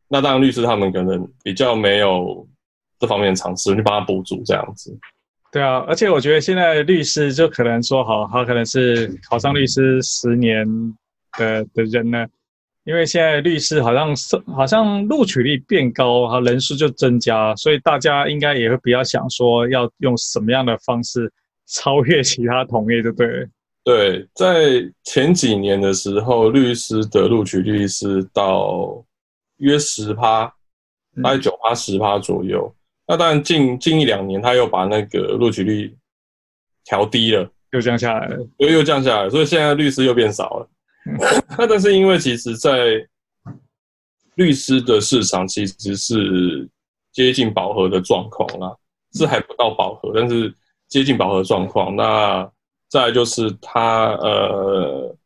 [0.09, 2.47] 那当然，律师他们可能比较没有
[2.99, 4.97] 这方面的尝试，去帮他补足这样子。
[5.51, 10.67] 对啊，而且我觉得现在律师就可能说好，他可能是考上律师十年
[11.39, 12.27] 的的人呢，
[12.85, 21.33] 因为现在律师好像是好像录取率变高，哈，人数就增加，所以大家应该也会比较想说要用什么样的方式
[21.67, 23.49] 超越其他同业，对不对？
[23.85, 29.05] 对，在前几年的时候，律师的录取率是到。
[29.59, 30.53] 约十趴，
[31.23, 32.67] 大概九趴十趴左右。
[32.67, 32.75] 嗯、
[33.07, 35.97] 那当然近近一两年，他又把那个录取率
[36.85, 40.69] 调低了，又降下来了，又又降下来，所以现在律师又变少了。
[41.59, 43.07] 那、但是因为其实，在
[44.35, 46.69] 律师的市场其实是
[47.13, 48.75] 接近饱和的状况啦，
[49.15, 50.55] 是还不到饱和，但是
[50.89, 51.95] 接近饱和状况。
[51.97, 52.51] 那
[52.89, 55.17] 再就是他呃。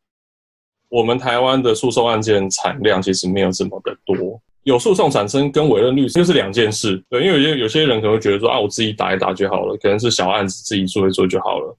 [0.89, 7.03] 我们台湾的诉讼案件产量其实没有这么的多，有诉讼产生跟委任律师又是两件事。
[7.09, 11.77] 对，因为有些有些人可能会觉得说啊，我自己打一打就好了，可能是小案子自己做一做就好了。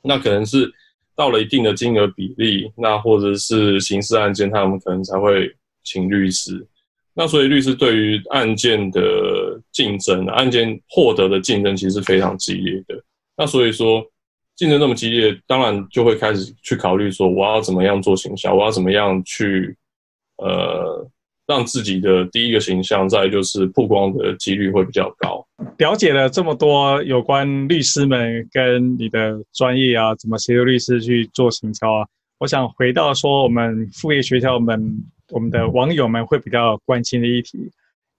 [0.00, 0.72] 那可能是
[1.20, 5.54] 到了一定的金额比例，那或者是刑事案件，他们可能才会
[5.84, 6.66] 请律师。
[7.12, 13.04] 那所以律师对于案件的竞争，案件获得的竞争其实是非常激烈的。
[13.36, 14.02] 那所以说
[14.56, 19.76] 竞争那么激烈，当然就会开始去考虑说，我要怎么样做行销，我要怎么样去
[20.38, 21.06] 呃
[21.50, 25.44] 让自己的第一个形象，再就是曝光的几率会比较高。
[25.78, 32.06] 了解了这么多有关律师们跟你的专业啊，怎么协助律师去做行销啊？
[32.38, 37.58] 我想回到说我们副业学校们，我们的网友们会比较关心的议题。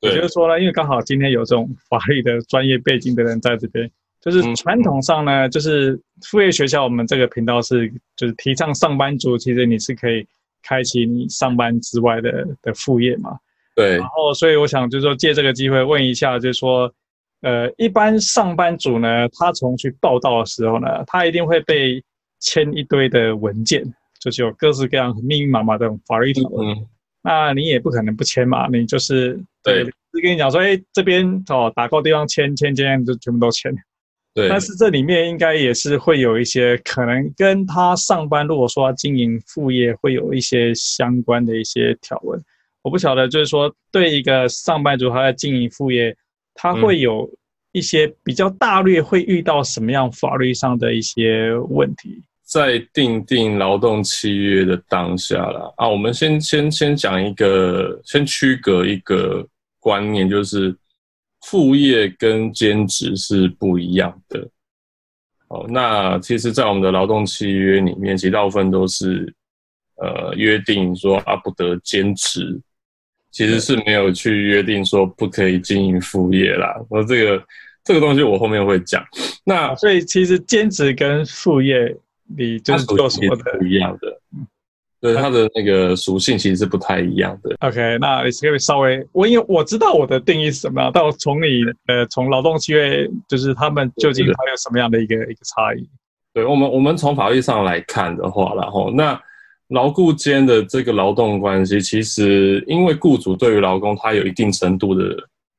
[0.01, 3.89] 也就是说呢，因为刚好今天有这种法律的专业背景的人在这边，
[4.19, 10.25] 就是传统上呢，就是副业学校我们这个频道是就是提倡上班族，其实你是可以
[10.63, 13.37] 开启你上班之外的的副业嘛。
[13.75, 13.97] 对。
[13.97, 16.93] 然后，所以我想就是说借这个机会问一下，就是说，
[17.41, 22.03] 呃，一般上班族呢，他从去报道的时候呢，他一定会被
[22.39, 23.83] 签一堆的文件，
[24.19, 26.67] 就是有各式各样密密麻麻的法律条文。
[26.69, 26.87] 嗯
[27.23, 29.93] 那你也不可能不签嘛，你就是对，是
[30.23, 33.71] 跟你讲说，哎、欸，这边哦，打勾地方签签签，就全部都签。
[34.33, 34.49] 对。
[34.49, 42.41] 但是这里面应该也是会有一些可能跟他上班，如果说他经营副业，会有一些相关的一些条文。
[42.81, 46.15] 我不晓得，就是说对一个上班族他在经营副业，
[46.55, 47.29] 他会有
[47.73, 52.23] 一些比较大略会遇到什么样法律上的一些问题。
[52.43, 59.47] 在订定劳动契约的当下啦，啊，我们先先先讲一个，先区隔一个
[59.79, 60.75] 观念，就是
[61.41, 64.47] 副业跟兼职是不一样的。
[65.47, 69.33] 哦，那其实，在我们的劳动契约里面，其实大部分都是
[69.95, 72.59] 呃约定说啊不得兼职，
[73.31, 76.79] 其实是没有去约定说不可以经营副业啦。
[76.89, 77.43] 我这个
[77.83, 79.05] 这个东西我后面会讲。
[79.43, 81.97] 那所以其实兼职跟副业。
[82.33, 83.57] 你就是做什么的？
[83.59, 84.21] 不一样的，
[85.01, 87.55] 对它的那个属性其实是不太一样的。
[87.59, 95.89] OK，那你可以稍微我因为我知道我的定义是什么样，但我从你呃从劳动契约，就是他们究竟还有什么样的一个一个差异？
[96.33, 99.19] 对我们我们从法律上来看的话，然后那
[99.69, 105.03] 劳雇间的这个劳动关系，其实因为雇主对于劳工他有一定程度的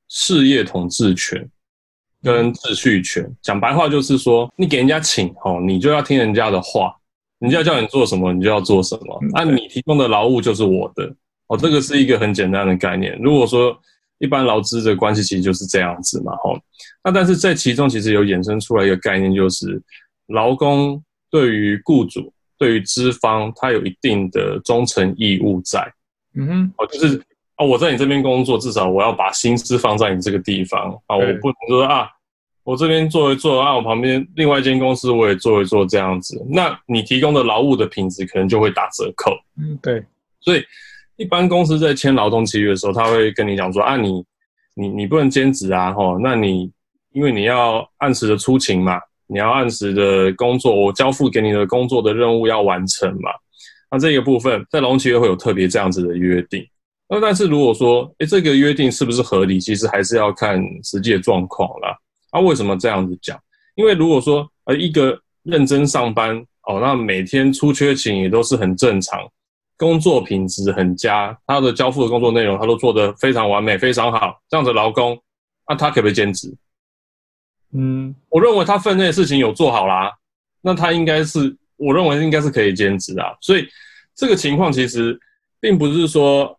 [0.09, 1.47] 事业统治权。
[2.25, 6.95] 跟秩序权，讲白话就是说，你给人家请哦，你就要听人家的话，
[7.43, 9.21] 人家叫你做什么，你就要做什么。
[9.35, 11.13] 那你提供的劳务就是我的
[11.49, 13.19] 哦，这个是一个很简单的概念。
[13.21, 13.77] 如果说
[14.19, 16.59] 一般劳资的关系其实就是这样子嘛，哦，
[17.03, 19.83] 那但是在其中其实有衍生出来一个概念，就是
[20.29, 25.81] 劳工对于雇主、对于资方，他有一定的忠诚义务在。
[26.35, 27.21] 嗯哼，哦，就是
[27.57, 27.67] 啊。
[27.67, 31.17] 我在你这边工作，至少我要把心思放在你这个地方啊！
[31.17, 32.09] 我不能说啊，
[32.65, 39.33] 我这边做一做啊，我旁边另外一间公司我也做一做这样子，那你提供的劳务的品质可能就会打折扣。
[39.59, 40.03] 嗯，对。
[40.41, 40.65] 所以
[41.17, 44.25] 一般公司在签劳动契约的时候，他会跟你讲说啊，你
[44.75, 46.71] 你你不能兼职啊，吼，那你
[47.13, 53.31] 因为你要按时的出勤嘛，你要按时的工作，我交付给你的工作的任务要完成嘛，
[53.91, 56.65] 那这个部分在劳动契约会有特别这样子的约定。
[57.09, 59.61] 那但是如果说，诶，这个约定是不是合理？
[59.61, 61.95] 其实还是要看实际的状况啦。
[62.33, 63.39] 那、啊、为什么这样子讲？
[63.75, 69.21] 因为如果说，呃，一个认真上班哦，那每天出缺勤也都是很正常，
[69.77, 75.21] 工作品质很佳，他的交付的工作内容他都做得非常完美，非常好，这样子劳工，
[75.69, 76.55] 那他可不可以兼职？
[77.73, 80.11] 嗯，我认为他分内的事情有做好啦，
[80.63, 83.37] 那他应该是，我认为应该是可以兼职啊。
[83.41, 83.69] 所以
[84.15, 85.19] 这个情况其实
[85.61, 86.59] 并不是说。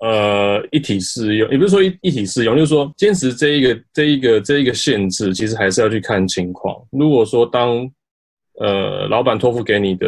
[0.00, 6.72] 呃，一体适用，也不是说一一体适用，就是说兼职这一个这一个这一个限制，其实还是要去看情况。
[6.92, 7.90] 如果说当
[8.60, 10.06] 呃老板托付给你的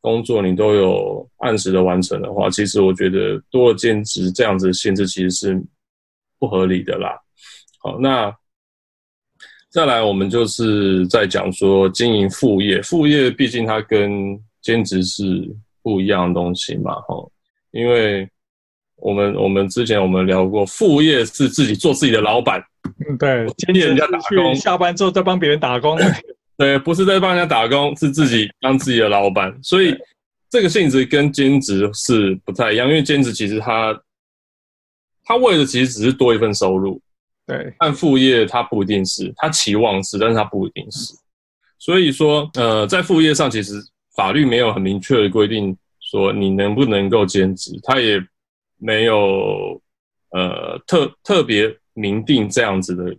[0.00, 5.62] 工作，你都有按时的完成的话，其实我觉得多了兼职这样子的限制其实是
[6.40, 7.16] 不合理的啦。
[7.78, 8.34] 好，那
[9.70, 15.48] 再来我们就是在讲说经营副业，副业毕竟它跟兼职是
[15.80, 17.14] 不一样的东西嘛，哈，
[17.70, 18.28] 因为。
[18.96, 22.60] 我们我们之前我们聊过，副业是自己做自己的老板，
[23.08, 25.98] 嗯，对，替人家打工，下班之后再帮别人打工，
[26.56, 29.94] 对，不是在帮人家打工，是自己当自己的老板，所以
[30.48, 33.94] 这个性质跟兼职是不太一样，因为兼职其实他
[35.24, 36.98] 他为的其实只是多一份收入，
[37.46, 41.14] 对，但副业他不一定是，他期望是，但是他不一定是，
[41.78, 43.74] 所以说，呃，在副业上其实
[44.16, 48.18] 法律没有很明确的规定说你能不能够兼职，他也。
[48.78, 49.80] 没有，
[50.30, 53.16] 呃，特特别明定这样子的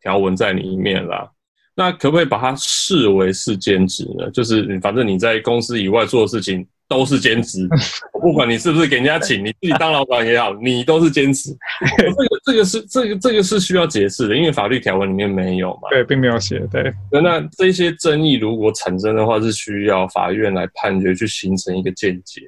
[0.00, 1.30] 条文在里面啦。
[1.76, 4.30] 那可不可以把它视为是兼职呢？
[4.30, 7.66] 就是反正你在公司以外做的事情，都是兼职。
[8.12, 11.50] 我不管你是不是给人家请，你自己当老板也好，你都是兼职。
[11.98, 15.88] 这个这个是这个这个是需要解释的，因为法律条文里面没有嘛。
[15.90, 16.60] 对，并没有写。
[16.70, 22.42] 对，那这些争议如果产生的话，是需要法院来判决，去形成一个见解。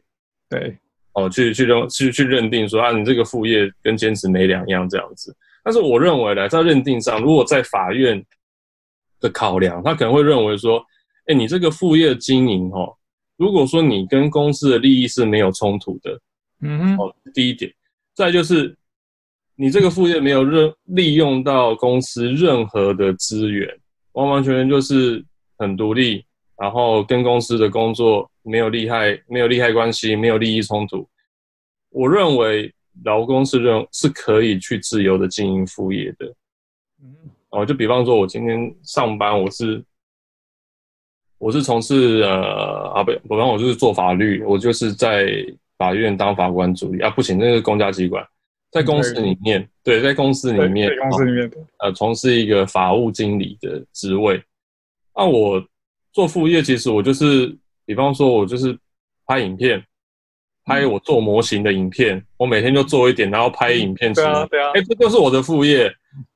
[0.48, 0.78] 对，
[1.16, 5.34] 哦，去去认去去认定说啊，你这个副业跟兼职没两样这样子。
[5.64, 8.22] 但是我认为呢，在认定上，如果在法院
[9.18, 10.84] 的考量，他可能会认为说，
[11.26, 12.94] 哎，你这个副业经营哦，
[13.38, 16.20] 如果说你跟公司的利益是没有冲突的，
[16.60, 17.72] 嗯哼，哦，第一点，
[18.14, 18.76] 再就是
[19.56, 23.66] 你这个副业没有任利用到公司任何的资源，
[24.12, 25.24] 完完全全就是
[25.56, 26.22] 很独立，
[26.58, 31.08] 然后跟公司的工作没有利害，没有利害关系，没有利益冲突，
[31.90, 32.72] 我认为。
[33.04, 36.24] 劳工是认是可以去自由的经营副业的，
[37.02, 37.14] 嗯，
[37.50, 39.84] 哦，就比方说，我今天上班，我是
[41.36, 45.26] 我是从事呃啊不，比方我就是做法律，我就是在
[45.76, 48.26] 法院当法官助理啊，不行，那是公家机关，
[48.70, 54.42] 在公司里面，对，在公司里面，公司里面，呃，从事一个法务经理的职位，
[55.14, 55.62] 那我
[56.16, 57.54] 做副业，其实我就是，
[57.84, 58.74] 比方说，我就是
[59.26, 59.84] 拍影片。
[60.64, 64.12] 拍我做模型的影片，我每天就做一点，然后拍影片。
[64.12, 64.72] 对啊，对啊。
[64.74, 65.86] 哎，这就是我的副业。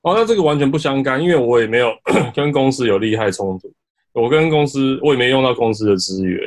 [0.03, 1.93] 哦，那这个完全不相干，因为我也没有
[2.37, 3.73] 跟公司有利害冲突。
[4.13, 6.39] 我跟公司，我也没用到公司的资源，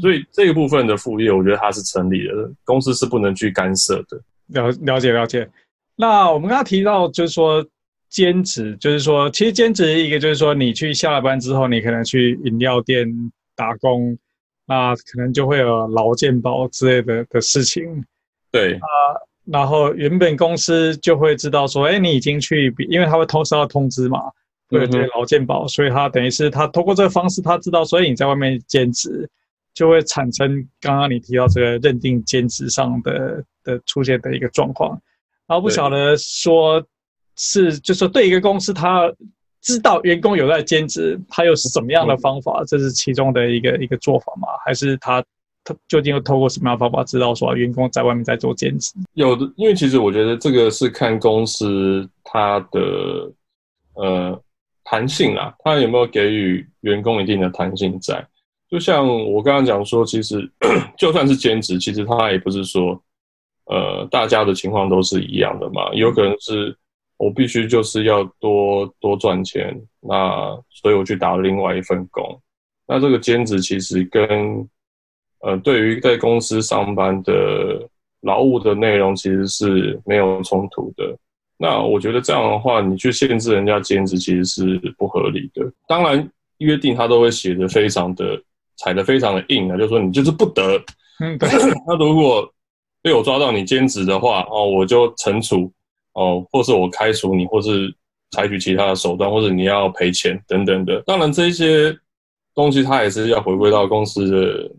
[0.00, 2.34] 所以这个部分的副业，我觉得它是成立的。
[2.64, 4.20] 公司是不能去干涉的。
[4.48, 5.48] 了了解了解。
[5.96, 7.64] 那我们刚刚提到，就是说
[8.14, 13.06] 兼职，就是说其实兼职一个就是说你去下了班之后，你可能去饮料店
[13.56, 14.16] 打工。
[14.66, 18.02] 那可能就会有劳健保之类的的事情，
[18.50, 18.76] 对。
[18.76, 18.88] 啊，
[19.44, 24.22] 然后原本公司就会知道说，哎，你已经去，因为他会通收到通知嘛，
[24.70, 29.28] 对对，劳健保，所以他等于是他通过这个方式，他知道，所以你在外面兼职
[29.74, 34.98] 就会产生刚刚你提到这个认定兼职上的的出现的一个状况，
[35.46, 36.82] 然后不晓得说
[37.36, 39.12] 是，就是说对一个公司他。
[39.66, 42.62] 知道员工有在兼职，他有什么样的方法？
[42.66, 44.46] 这是其中的一个一个做法吗？
[44.62, 45.24] 还是他
[45.64, 48.92] 他究竟又透过什么样的方法知道说员工在外面在做兼职？
[49.14, 53.32] 有的，因为其实我觉得这个是看公司它的
[53.94, 54.38] 呃
[54.84, 58.22] 弹性啦，它有没有给予员工一定的弹性在。
[58.68, 60.46] 就像我刚刚讲说，其实
[60.98, 63.02] 就算是兼职，其实他也不是说
[63.64, 66.76] 呃大家的情况都是一样的嘛，有可能是。
[67.16, 72.40] 我必须就是要多多赚钱，那所以我去打了另外一份工。
[72.86, 74.68] 那这个兼职其实跟
[75.40, 77.88] 呃，对于在公司上班的
[78.22, 81.16] 劳务的内容其实是没有冲突的。
[81.56, 85.62] 那我觉得这样的话，你去限制人家兼职其实是不合理的。
[85.86, 88.42] 当然，约定他都会写得非常的
[88.76, 90.76] 踩得非常的硬啊，就是说你就是不得。
[91.20, 91.48] 嗯，对。
[91.86, 92.52] 那如果
[93.00, 95.72] 被我抓到你兼职的话，哦，我就惩处。
[96.14, 97.94] 哦，或是我开除你，或是
[98.30, 101.00] 采取其他的手段，或者你要赔钱等等的。
[101.02, 101.96] 当然，这些
[102.54, 104.70] 东西它也是要回归到公司的，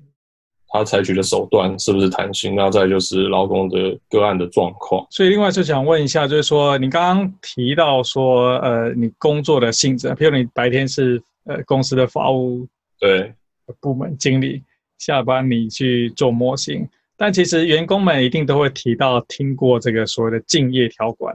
[0.67, 2.55] 它采取的手段是不是弹性？
[2.55, 5.05] 那再就是劳工的个案的状况。
[5.09, 12.67] 所以，另外就想问一下，就是说，你刚刚提到说，呃，你工作的性质，譬如你白天是呃公司的法务
[12.99, 13.33] 对
[13.79, 14.63] 部门经理，
[14.97, 16.87] 下班你去做模型。
[17.17, 21.33] 但其实员工们一定都会提到听过这个所谓的竞业条款，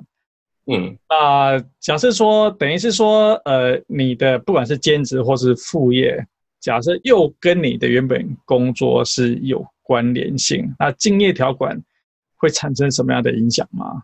[0.67, 6.23] 嗯，那假设说等于是说，呃，你的不管是兼职或是副业，
[6.61, 11.83] 假设又跟你的原本工作是有关联性，那竞业条款
[12.37, 14.03] 会产生什么样的影响吗？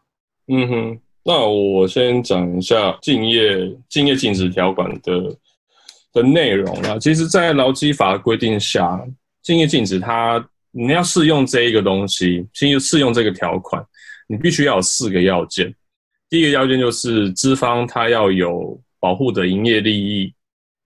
[0.49, 5.37] 嗯哼，那我先讲一下竞业竞业禁止条款的
[6.15, 6.99] 的内容啊。
[6.99, 9.07] 其实，在劳基法规定下，
[9.43, 10.43] 竞业禁止它。
[10.79, 13.83] 你要适用这一个东西，先适用这个条款，
[14.29, 15.75] 你必须要有四个要件。
[16.29, 20.35] 第一个要件就是资方他要有保护的营业利益。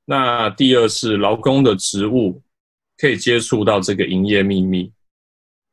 [0.05, 2.41] 那第二是劳工的职务
[2.99, 4.93] 可以接触到这个营业秘密。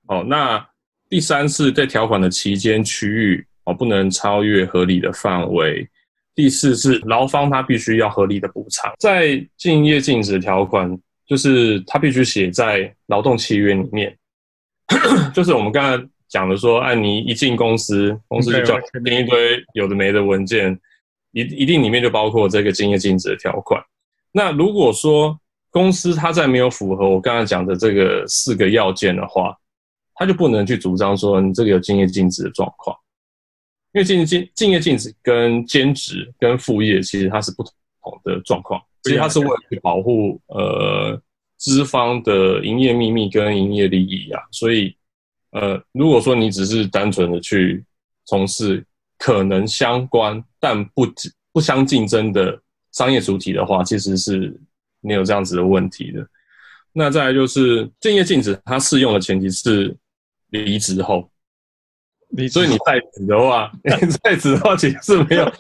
[0.08, 0.68] 哦，那
[1.10, 5.88] 第三是在条款的期间区域哦不能超越合理的范围。
[6.34, 8.92] 第四是劳方他必须要合理的补偿。
[8.98, 11.00] 在竞业禁止条款。
[11.28, 14.18] 就是他必须写在劳动契约里面，
[15.36, 20.80] 就是我们刚才讲的说，哎，你一进公司，公司就叫填一堆有的没的文件，
[21.34, 23.84] 一一定里面就包括这个竞业禁止的条款。
[24.32, 25.38] 那如果说
[25.70, 29.56] 公司它在没有符合我刚才讲的这个四个要件的话，
[30.16, 32.98] 他就不能去主张说你这个有竞业禁止的状况，
[33.94, 38.82] 因为竞业禁竞业禁止跟兼职跟副业其实它是不同的状况。
[39.08, 41.20] 其实它是为了去保护呃
[41.58, 44.96] 资方的营业秘密跟营业利益啊，所以
[45.52, 47.84] 呃，如果说你只是单纯的去
[48.26, 48.86] 从事
[49.18, 51.08] 可能相关但不
[51.52, 54.56] 不相竞争的商业主体的话，其实是
[55.02, 56.28] 没有这样子的问题的。
[56.94, 59.96] 那再来就是竞业禁止，它适用的前提是
[60.50, 61.30] 离职后，
[62.30, 63.72] 你，所以你在职的话，
[64.24, 65.52] 在职的话其实是没有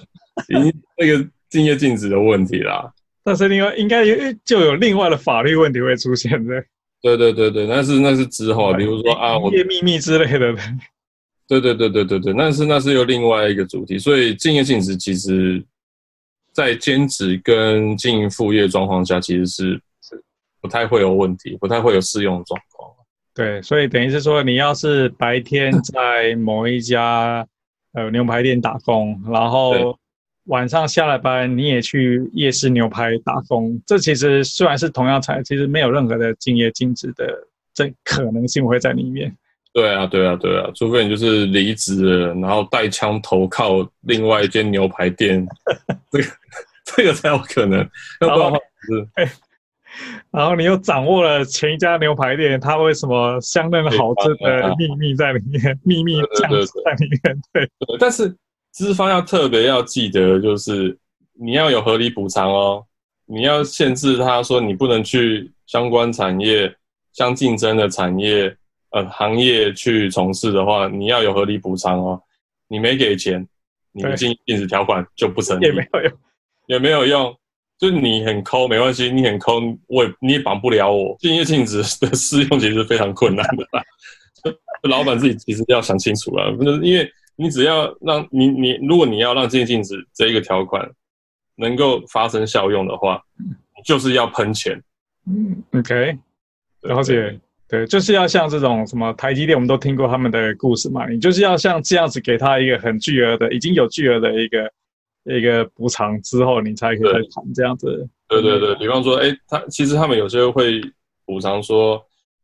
[0.97, 2.91] 那个竞业禁止的问题啦。
[3.27, 4.05] 但是另外应该
[4.45, 6.63] 就有另外的法律问题会出现的。
[7.01, 10.55] 对对对对，那是那是之后，比如说啊，我业秘密之类的。
[11.45, 13.99] 对对对对对对，那是那是又另外一个主题。
[13.99, 15.61] 所以敬业性质其实，
[16.53, 20.23] 在兼职跟经营副业状况下，其实是是
[20.61, 22.89] 不太会有问题，不太会有适用的状况。
[23.35, 27.45] 对，所以等于是说，你要是白天在某一家
[27.91, 29.99] 呃牛排店打工，然后。
[30.47, 37.27] 晚上下了班，你也去夜市牛排打工，这其实虽然是同样产业，其实没有任何的敬业禁止的
[37.73, 39.35] 这可能性会在里面。
[39.73, 45.45] 对啊，对啊，对啊，除非你就是离职了，然后带枪投靠另外一间牛排店，
[46.11, 46.27] 这个
[46.85, 47.79] 这个才有可能。
[48.21, 49.29] 要不然的话是，
[50.31, 57.41] 然后你又掌握了前一家牛排店它为什么相当好吃的秘密在里面，秘密酱汁在里面。
[57.51, 58.33] 对，对，但是。
[58.77, 60.95] 资方要特别要记得，就是
[61.33, 62.85] 你要有合理补偿哦。
[63.25, 66.71] 你要限制他说你不能去相关产业、
[67.11, 68.55] 相竞争的产业
[68.91, 72.21] 呃行业去从事的话，你要有合理补偿哦。
[72.67, 73.43] 你没给钱，
[73.91, 75.65] 你的竞禁止条款就不成立。
[75.65, 76.11] 也没有用，
[76.67, 77.35] 也没有用。
[77.79, 81.17] 就你很抠没关系，你很抠我也你也绑不了我。
[81.19, 83.83] 竞业禁止的适用其实非常困难的啦，
[84.83, 87.11] 老板自己其实要想清楚了，不是因为。
[87.39, 90.89] 你只要让你你，如果你要让竞业禁止这一个条款
[91.55, 94.81] 能够发生效用的话，你就是要喷钱。
[95.27, 96.17] 嗯，OK，
[96.81, 97.39] 了解。
[97.69, 101.07] 对，就是要像这种什么台积电，我们都听过他们的故事嘛。
[101.07, 104.71] 你就是要像这样子给他一个很巨额的，已经有巨额的一个
[105.25, 108.07] 一个补偿之后，你才可以谈这样子。
[108.29, 110.81] 对对对，比方说，哎，他其实他们有些会
[111.25, 112.03] 补偿说，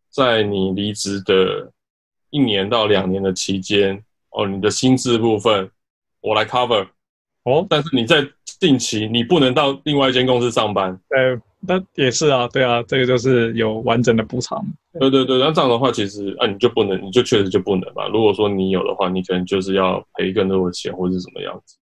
[0.09, 1.71] 在你离职的
[2.29, 4.03] 一年到两年的期间。
[4.33, 5.69] 哦，你的薪资部分
[6.21, 6.87] 我来 cover
[7.43, 8.25] 哦，但是你在
[8.59, 10.97] 定期你不能到另外一间公司上班。
[11.09, 14.65] 呃，那也是啊，对啊，这个就是有完整的补偿。
[14.99, 18.07] 对对对，那这样的话，其实啊，你就不能，你就确实就不能嘛。
[18.07, 21.75] 如果说你有的话，你可能就是要赔更多的钱，或者是什么样子。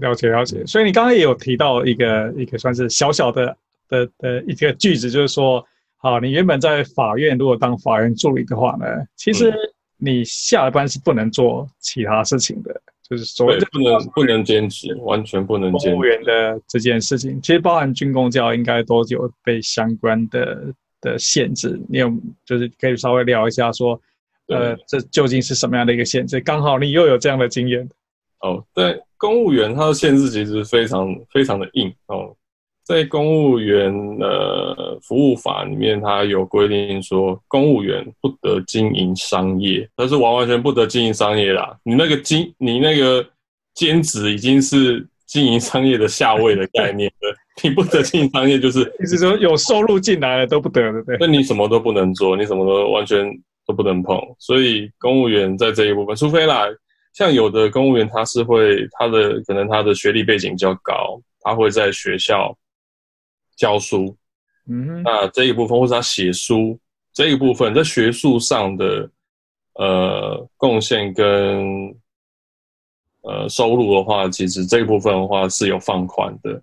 [0.00, 0.64] 了解了解。
[0.66, 3.56] 所以你刚刚也有提到一个一个算是小小的
[3.88, 5.64] 的的一个句子，就是说，
[5.96, 9.56] 好，你原本在法院如果当法院助理的话呢，其实、嗯。
[10.04, 15.90] 你下了班是不能做其他事情的，就是所谓的不能不能兼职，完全不能兼职。
[15.90, 21.80] 公务员的这件事情，其实包含军公教应该都有被相关的的限制。
[21.88, 22.12] 你有
[22.44, 24.00] 就是可以稍微聊一下说，
[24.48, 26.40] 呃，这究竟是什么样的一个限制？
[26.40, 27.88] 刚好你又有这样的经验。
[28.40, 32.34] 哦，对，公务员他的限制其实非常非常的硬哦。
[32.84, 41.76] 在公务员呃服务法里面，它有规定说，公务员不得经营商业，它是完完全不得经营商业啦。
[41.84, 43.24] 你那个经，你那个
[43.74, 47.36] 兼职已经是经营商业的下位的概念了。
[47.62, 51.16] 你不得经营商业，就是 意思说有收入进来了都不得，对不对？
[51.20, 53.24] 那你什么都不能做，你什么都完全
[53.64, 54.20] 都不能碰。
[54.40, 56.64] 所以公务员在这一部分，除非啦，
[57.14, 62.52] 像有的公务员他是会他的可能他的学历背景比较高，他会在学校。
[63.56, 64.16] 教书，
[64.68, 66.78] 嗯，那这一部分或者他写书
[67.12, 69.10] 这一部分，在学术上的
[69.74, 71.94] 呃贡献跟
[73.22, 76.62] 呃收入的话，其实这一部分的话是有放宽的。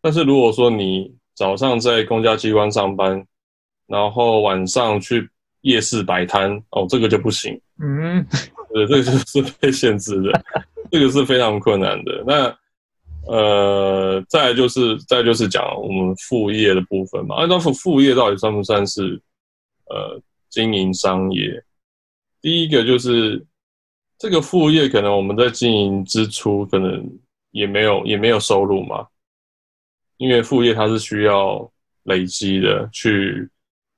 [0.00, 3.24] 但是如果说你早上在公家机关上班，
[3.86, 5.28] 然后晚上去
[5.62, 8.26] 夜市摆摊，哦，这个就不行，嗯，
[8.72, 10.42] 对，这个就是被限制的，
[10.90, 12.24] 这个是非常困难的。
[12.26, 12.56] 那
[13.30, 17.36] 呃，再就是，再就是讲我们副业的部分嘛。
[17.36, 19.20] 按照副副业到底算不算是
[19.86, 21.62] 呃经营商业？
[22.40, 23.46] 第一个就是
[24.18, 27.08] 这个副业，可能我们在经营之初，可能
[27.52, 29.06] 也没有也没有收入嘛，
[30.16, 31.70] 因为副业它是需要
[32.02, 33.48] 累积的去。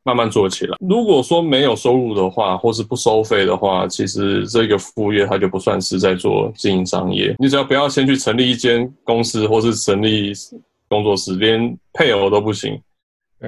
[0.04, 0.76] 慢慢做起来。
[0.80, 7.34] 如果说没有收入的话，或是不收费的话，其实这个副业它就不算是在做经营商业。
[7.38, 10.32] 你只要不要先去成立一间公司，或是成立
[10.88, 12.80] 工作室，连配偶都不行。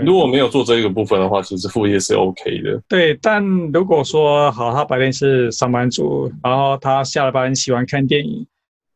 [0.04, 2.82] 如果没有做这个部分的话，其实副业是 OK 的。
[2.88, 3.40] 对，但
[3.72, 8.44] 如果说好，他白天是上班族，然后他下了班喜欢看电影，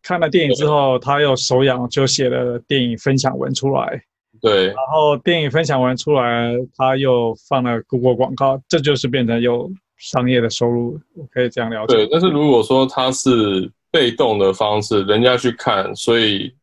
[0.02, 4.02] 看了电影之后，他又手痒就写了电影分享文出来。
[4.41, 11.95] 对，然后电影分享完出来，他又放了 Google 广告，这就是变成有商业的收入，我可以这样了解。
[11.95, 16.55] 对，但是如果说他是被动的方式，人家去看，所以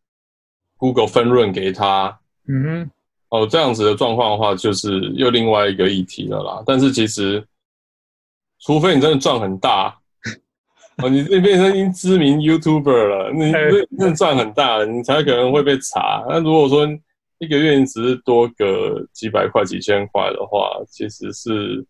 [0.78, 2.18] Google 分润给他，
[2.48, 2.92] 嗯哼，
[3.30, 6.64] 哦，这样子的状况的话，就是又另外一个议题了啦。
[6.66, 7.46] 但是其实，
[8.60, 9.98] 除非你真的赚很大。
[11.04, 16.24] 哦，你这变成已经知名 YouTuber 了，你真的赚很大了，你才可能会被查。
[16.30, 16.88] 那如果说
[17.40, 21.86] 一个月你只是多个几百块、几千块的话，其实是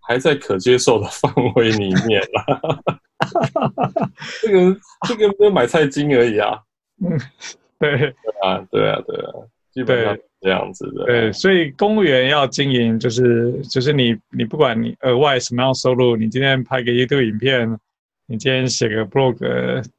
[0.00, 2.82] 还在可接受的范围里面啦。
[4.42, 4.76] 这个
[5.08, 6.58] 这个没有买菜金而已啊。
[7.04, 7.18] 嗯，
[7.78, 8.08] 对，对
[8.42, 9.32] 啊，对啊，对啊，
[9.72, 11.04] 基本上是这样子的。
[11.06, 17.78] 对，所以公务员要经营，就是就是你你不管你额外什么样收入，你今天拍个 YouTube 影片。
[18.28, 19.36] 你今天写个 blog，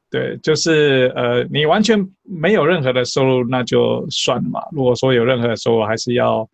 [0.10, 4.62] 对，就是呃，你完全没有任何的收入，那就算了嘛。
[4.72, 6.48] 如果说有任何的收入，还是要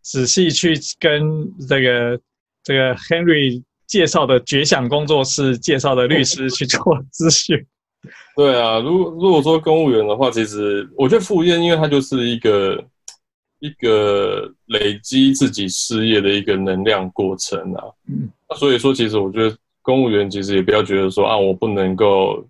[0.00, 2.18] 仔细去跟这个
[2.62, 6.80] 这个 Henry 介绍的绝响工作室介绍的律师去做
[7.12, 7.62] 咨询。
[8.36, 12.82] 对啊，如果如果说公务员的话，其实我觉得副业，因为它就是一个
[13.60, 17.84] 一个累积自己事业的一个能量过程啊。
[18.08, 19.54] 嗯，那所以说，其实我觉得。
[19.86, 22.42] 公务员其实也不要觉得说啊，我不能够，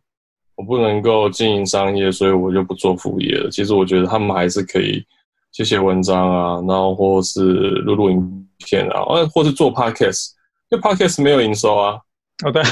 [0.57, 3.51] 我不能够经营商业，所以我就不做副业了。
[3.51, 5.05] 其实我觉得他们还是可以
[5.53, 9.03] 写写文章啊，然后或是录录影片啊，
[9.33, 10.31] 或是做 podcast，
[10.71, 11.99] 因为 podcast 没有营收啊，
[12.45, 12.63] 哦对，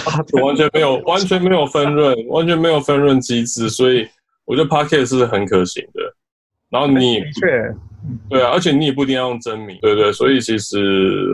[0.43, 4.07] 完全没有，完全没有分润，完全没有分润机制，所以
[4.45, 6.01] 我觉得 podcast 是很可行的。
[6.71, 7.75] 然后你，的确，
[8.31, 10.13] 对啊，而且你也不一定要用真名，对不对？
[10.13, 11.29] 所以其实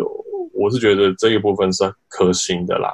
[0.53, 2.93] 我是觉得这一部分是可行的啦。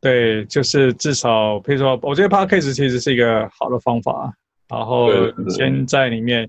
[0.00, 4.32] 对，就是至少，比如说，我觉得 Podcast 其实是一个好的方法。
[4.68, 5.08] 然后
[5.48, 6.48] 先在里面，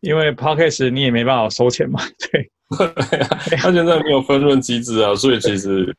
[0.00, 2.50] 因为 Podcast 你也没办法收钱嘛，对。
[3.56, 5.94] 他现在没有分润机制啊，所以其实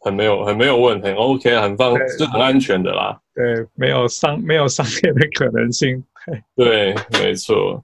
[0.00, 3.18] 很没有、很没有问题，很 OK，很放，就很安全的啦。
[3.34, 6.02] 对，没有商、没有商业的可能性。
[6.56, 7.82] 对，对，没错。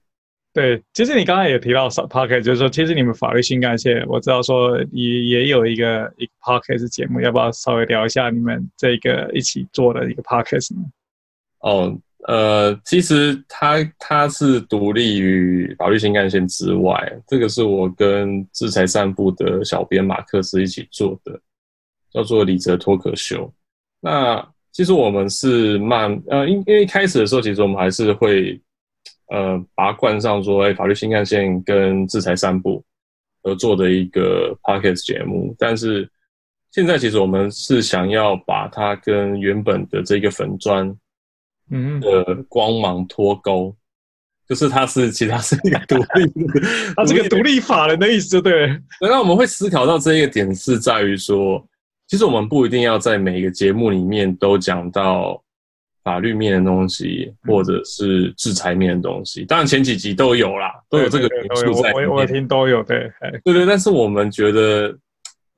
[0.54, 10.80] 对，其实你刚才也提到 podcast，就是说，其实你们法律新干线，我知道说也也有一个一个 podcast 节目，要不要稍微聊一下你们这个一起做的一个 podcast 呢？
[11.60, 11.96] 哦，
[12.26, 21.38] 呃，其实它它是独立于法律新干线之外，这个是我跟制裁散步的小编马克思一起做的，
[22.10, 23.52] 叫做李泽脱口秀。
[24.00, 28.60] 那其实我们是慢，呃，因因为一开始的时候，其实我们还是会。
[29.30, 32.82] 呃，把它冠上说，哎，法律新干线跟制裁三部
[33.42, 35.54] 合作的一个 podcast 节目。
[35.58, 36.10] 但是
[36.70, 40.96] 现在其实我们是想要把它跟原本的这个粉砖，
[41.70, 43.76] 嗯的光芒脱钩，
[44.48, 46.32] 就是它是其他是一个独立，
[46.96, 48.80] 它是个独立法人的意思，对。
[49.00, 51.62] 那我们会思考到这一个点是在于说，
[52.06, 55.42] 其实我们不一定要在每一个节目里面都讲到。
[56.08, 62.08] 法律面的东西，或者是制裁面的东西，当然前几集都有啦，都有这个元素在里面。
[62.08, 63.12] 我我听都有，对，
[63.44, 63.66] 对对。
[63.66, 64.96] 但是我们觉得，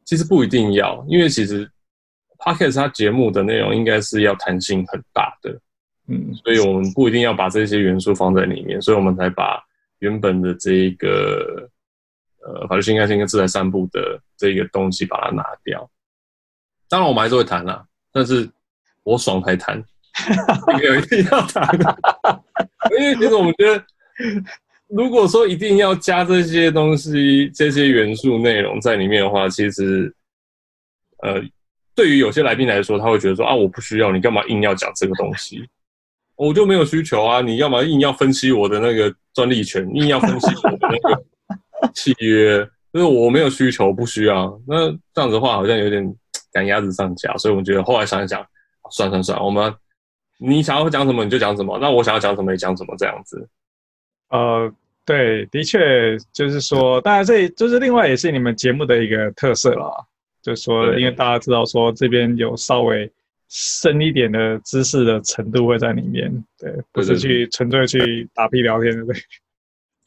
[0.04, 1.70] 其实不一定要，因为其实
[2.36, 5.56] Podcast 它节目的内容应该是要弹性很大的，
[6.08, 9.62] 嗯，所以我们不一定要把这些元素放在里面，所以我们才把
[10.00, 11.70] 原本的这一个
[12.44, 15.88] 呃法律新干线跟制裁散步的这个东西把它拿掉。
[16.88, 18.50] 当然我们还是会谈啦，但是
[19.04, 19.80] 我爽才谈。
[20.76, 21.98] 没有一定要谈的，
[22.98, 23.84] 因为其实我们觉得，
[24.88, 30.12] 如果说一定要加这些东西、这些元素内容在里面的话，其实，
[31.22, 31.40] 呃，
[31.94, 35.64] 对于有些来宾来说，他会觉得说啊，我不需要，你干嘛硬要讲这个东西？
[36.36, 41.22] 我就没有需求啊，你要么硬要分析我的那个专利权，硬要分析我的那个
[41.94, 42.58] 契约，
[42.92, 44.60] 就是我没有需求，不需要。
[44.66, 46.14] 那这样子的话，好像有点
[46.52, 48.44] 赶鸭子上架，所以我们觉得后来想一想，
[48.90, 49.72] 算算算，我们。
[50.42, 53.46] 你想要讲什么你就讲什么，那我想要讲什么也讲什么这样子。
[54.30, 54.72] 呃，
[55.04, 60.06] 对，的确就是说，当然这就是另外也是你们节目的一个特色了，
[60.40, 63.10] 就是说，因为大家知道说这边有稍微
[63.48, 69.20] 深一点的知识的程度会在里面，对，不是去纯粹去打屁聊天，对不对？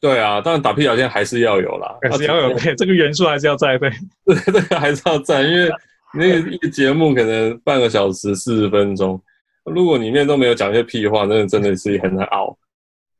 [0.00, 3.88] 对啊，当然打屁聊天还是要有啦，还是要有，对，这个元素还是要在，对，
[4.26, 5.70] 对，这个还是要在，因为
[6.12, 9.22] 那个一个节目可能半个小时四十分钟。
[9.64, 12.56] 如果里面都没有讲一些屁话，那真的是很难熬。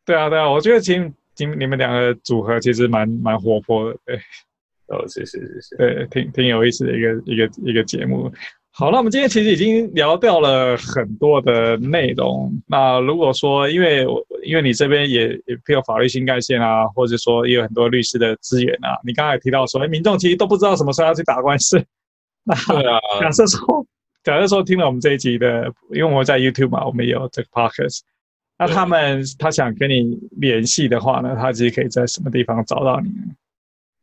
[0.05, 4.17] 对啊，对啊，我觉得其实你你们两个组合其实蛮蛮活泼的，对。
[4.89, 5.77] 哦，谢谢谢谢。
[5.79, 8.31] 对，挺挺有意思的一个一个一个节目。
[8.71, 12.53] 好，那我们今天其实已经聊掉了很多的内容。
[12.67, 18.99] 那如果说，因为我因为你这边也也配有法律新干线啊，或者说也有很多律师的资源啊。
[19.07, 21.83] 你刚才也提到说，哎，民众其实都不知道什么时候要去打官司。
[22.43, 23.87] 那对啊，假设说，
[24.25, 28.01] 假如说听了我们这一集的，因为我在 YouTube 嘛，我们有这个 Podcast，
[28.59, 33.35] 那他们他想跟你联系的话呢，他其实可以在什么地方找到你呢？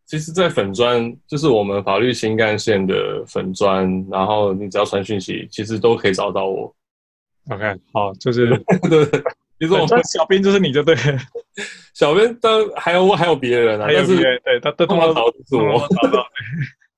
[0.05, 6.75] 其实，在粉专就是我们法律新干线的粉专，然后你只要传讯息，其实都可以找到我。
[7.49, 8.47] OK，好，就是
[8.89, 9.05] 对，
[9.57, 10.93] 其实我们小编就是你就对，
[11.95, 15.87] 小编当还有还有别人啊，还有别人，对，他都通常找是我，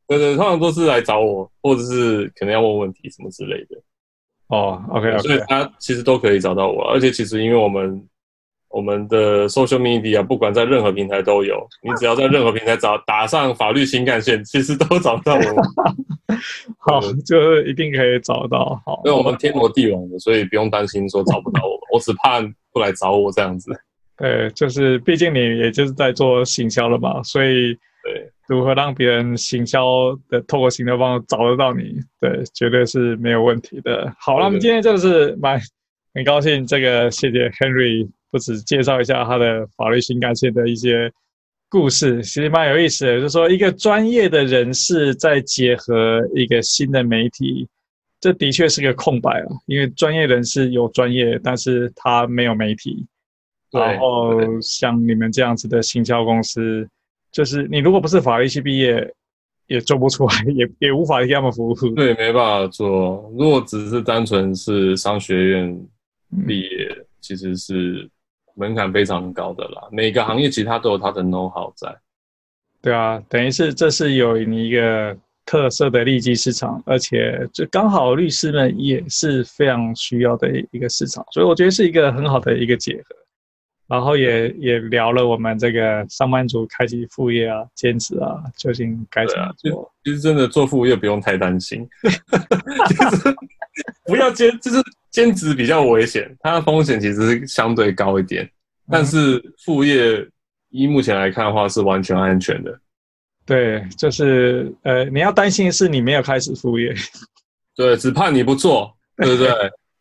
[0.08, 3.82] 对对，通常都是来找我，或者是可能要问问题什么之类的。
[4.48, 8.08] 哦，OK，所以他其实都可以找到我，而且其实因为我们。
[8.70, 15.42] 我们的 social media 不管在任何平台都有，你只要在任何平台找打上法律新干线，其实都找到我。
[16.82, 18.82] 好，就是一定可以找到。
[18.84, 21.80] 好，因为我们天罗地网的，所以不用担心说找不到我。
[21.94, 22.42] 我只怕
[22.72, 23.72] 不来找我这样子。
[24.18, 34.14] 对，就是毕竟你也就是在做行销了嘛，所以对如何让别人行销的透过行销方式找得到你，对，绝对是没有问题的。
[34.20, 35.60] 好了，我们今天真的是蛮
[36.14, 38.10] 很高兴，这个谢谢 Henry。
[38.30, 41.12] 不止介绍一下他的法律新干线的一些
[41.70, 43.18] 故事，其实蛮有意思的。
[43.18, 47.68] 就是说，一个专业的人士在结合一个新的媒体，
[48.20, 49.46] 这的确是个空白啊。
[49.68, 53.06] 因为专业人士有专业，但是他没有媒体。
[53.70, 56.90] 然后像你们这样子的行销公司，
[57.34, 59.14] 就是你如果不是法律系毕业，
[59.68, 61.74] 也做不出来，也也无法给他们服务。
[61.96, 63.30] 对，没办法做。
[63.38, 65.86] 如果只是单纯是商学院
[66.48, 68.10] 毕业，嗯、其实是。
[68.56, 71.92] 门槛非常高的啦，每个行业其他都有它的 know how 在。
[72.84, 83.16] 对啊，等于是这是有你一个特色的利基市场，而且就刚好律师们也是非常需要的一个市场，所以我觉得是一个很好的一个结合。
[83.88, 89.92] 然后也也聊了我们这个上班族开启副业啊、兼职啊，究竟该怎么做？
[90.04, 93.36] 其实真的做副业不用太担心， 就是
[94.06, 94.82] 不要兼，就是。
[95.14, 98.50] 兼职比较危险，它的风险其实是相对高一点，
[98.90, 100.28] 但是副业
[100.72, 102.76] 依目前来看的话是完全安全的。
[103.46, 106.92] 对，就是呃，你要担心的是你没有开始副业，
[107.78, 109.52] 对，只怕你不做，对不对？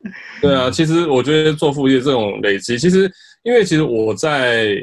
[0.41, 3.12] 对啊，其实我觉得做副业这种累积，其实
[3.43, 4.76] 因为其实我在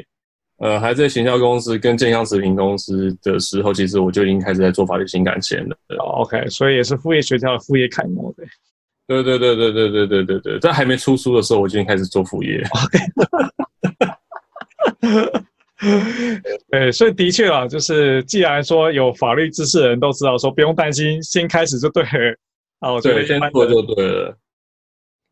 [0.58, 5.76] 呃还在行销公司跟健康食品公司的时候，其实我就已经开始在做法律新干线了。
[5.96, 8.44] OK，所以也是副业学校的副业楷模的。
[9.06, 12.62] 对对对对对对对对对，在还没出书的时候，我就已经开始做副业。
[16.70, 22.08] 对，所以的确啊，就是既然说有法律知识的人都知道，说不用担心，先开始就对了。
[22.80, 24.36] 啊，我觉得先做就对了。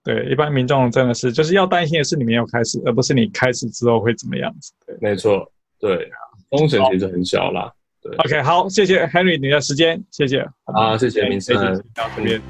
[0.09, 4.72] 对，一般民众真的是就是要担心的是你没有开始，而不是你开始之后会怎么样子。
[4.86, 5.46] 对，没错，
[5.78, 6.11] 对，
[6.48, 7.70] 风险其实很小啦。
[8.00, 10.42] 对，OK，好，谢谢 Henry 你的时间，谢谢。
[10.64, 11.54] 好，谢谢明生，
[11.94, 12.40] 到这边。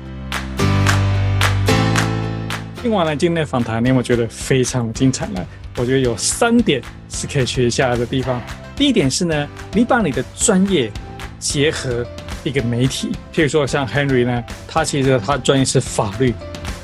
[2.80, 5.44] 听完了今天的访谈，你有没有觉得非常精彩呢？
[5.78, 8.40] 我觉得有三点是可以学下来的地方。
[8.76, 10.92] 第一点是呢，你把你的专业
[11.40, 12.06] 结合
[12.44, 16.32] 一个媒体，譬如说像 Henry 呢，他其实他专业是法律，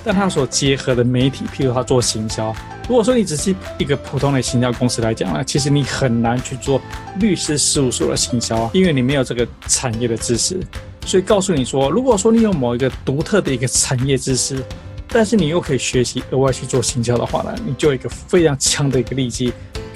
[0.04, 2.54] 但他所结合的媒体，譬如他做行销。
[2.86, 6.78] 如果说你只是一个普通的行销公司来讲呢，其实你很难去做
[7.18, 10.60] 律师事务所的行销，因为你没有这个产业的知识。
[11.06, 14.62] 所以告诉你说，如果说你有某一个独特的一个产业知识，
[15.08, 19.52] 但是你又可以学习额外去做行销的话呢，你就有一个非常强的一个利基，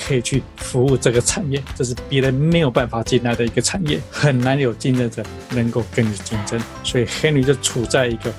[0.06, 8.32] 可以去服务这个产业，这是别人没有办法进来的一个产业，很难有竞争者能够跟你竞争，所以 Henry 就处在一个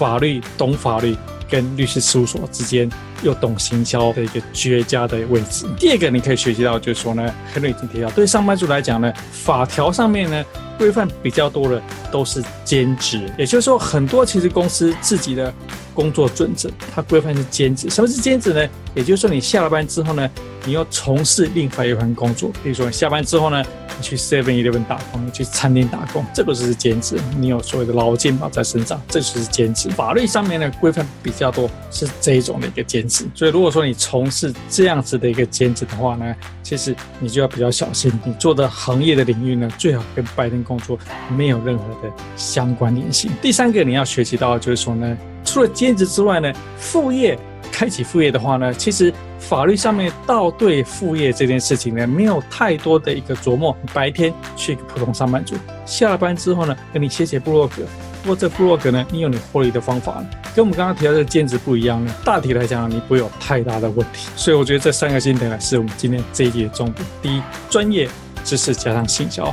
[0.00, 1.14] 法律懂法律
[1.46, 2.88] 跟律师事务所之间
[3.22, 5.66] 又懂行销的一个绝佳的位置。
[5.78, 10.44] 第二个你可以学习到就是说呢，Henry 已经提到，对上班族来讲呢，法条上面呢
[10.78, 15.52] 规范比较多的都是兼职，也就是说很多其实公司自己的。
[15.92, 17.90] 工作准则，它规范是兼职。
[17.90, 18.66] 什么是兼职呢？
[18.94, 20.30] 也就是说，你下了班之后呢，
[20.64, 22.50] 你要从事另外一份工作。
[22.62, 23.62] 比如说，你下班之后呢，
[23.98, 27.18] 你去 Seven Eleven 打工，你去餐厅打工，这个就是兼职。
[27.38, 29.90] 你有所谓的劳健保在身上，这就是兼职。
[29.90, 33.06] 法律上面呢，规范比较多，是这一种的一个兼。
[33.10, 38.12] 所以，如果说你从事这样子的一个兼职的话呢，其实你就要比较小心。
[38.24, 40.98] 你做的行业的领域呢，最好跟白天工作
[41.36, 43.30] 没有任何的相关联系。
[43.42, 45.16] 第三个你要学习到就是说呢。
[45.42, 47.36] 除了兼职之外呢，副业
[47.72, 53.74] 开启副业的话呢，其实法律上面倒对副业这件事情呢，没有太多的一个琢磨。
[53.92, 55.56] 白天去一个普通上班族，
[55.86, 57.82] 下了班之后呢，跟你写写部落格，
[58.22, 60.22] 不过这部落格呢，你有你获利的方法，
[60.54, 62.14] 跟我们刚刚提到的兼职不一样呢。
[62.22, 64.28] 大体来讲，你不会有太大的问题。
[64.36, 67.06] 所以我觉得这三个心得呢，是我们今天这一集的重点。
[67.22, 68.08] 第一，专业
[68.44, 69.44] 知识加上行销；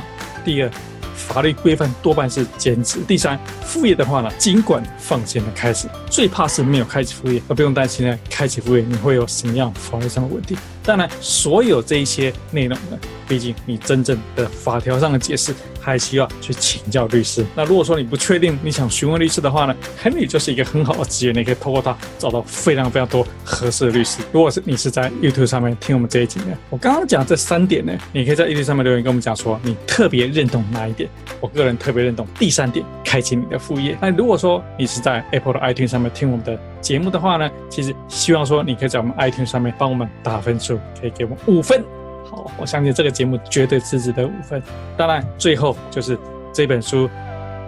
[0.44, 0.70] 第二，
[1.14, 10.56] 法律规范多半是兼职；第三，副业的话呢，尽管放心的开始，最怕是没有开启副业，而不用担心呢，开启副业你会有什么样法律上的问题。
[10.88, 17.44] 当然，所有这一些内容呢，毕竟你真正的法条上的解释，还需要去请教律师。
[17.54, 24.20] 那如果说你不确定，你想询问律师的话呢，Henry 就是一个很好的资源，你可以透过他找到非常非常多合适的律师。
[24.32, 31.06] 如果是你是在 YouTube 上面听我们这一集呢，我刚刚讲这三点呢，你可以在 YouTube 上面留言跟我们讲说你特别认同哪一点。
[31.40, 33.96] 我个人特别认同第三点，开启你的副业。
[34.00, 40.78] 那如果说你是在 Apple 的 iTunes 上面听我们的节目的话呢，其实希望说你可以在我们 iTunes 上面帮我们打分数。
[41.00, 41.84] 可以给我们五分，
[42.24, 44.62] 好，我相信这个节目绝对是值得五分。
[44.96, 46.18] 当然，最后就是
[46.52, 47.08] 这本书，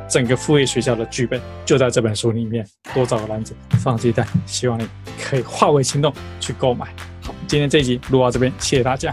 [0.08, 2.66] 整个副业学校的剧本就在这本书里面。
[2.94, 4.88] 多找个篮子，放鸡蛋，希望你
[5.20, 6.86] 可以化为行动去购买。
[7.22, 9.12] 好，今天这一集录到这边，谢谢大家。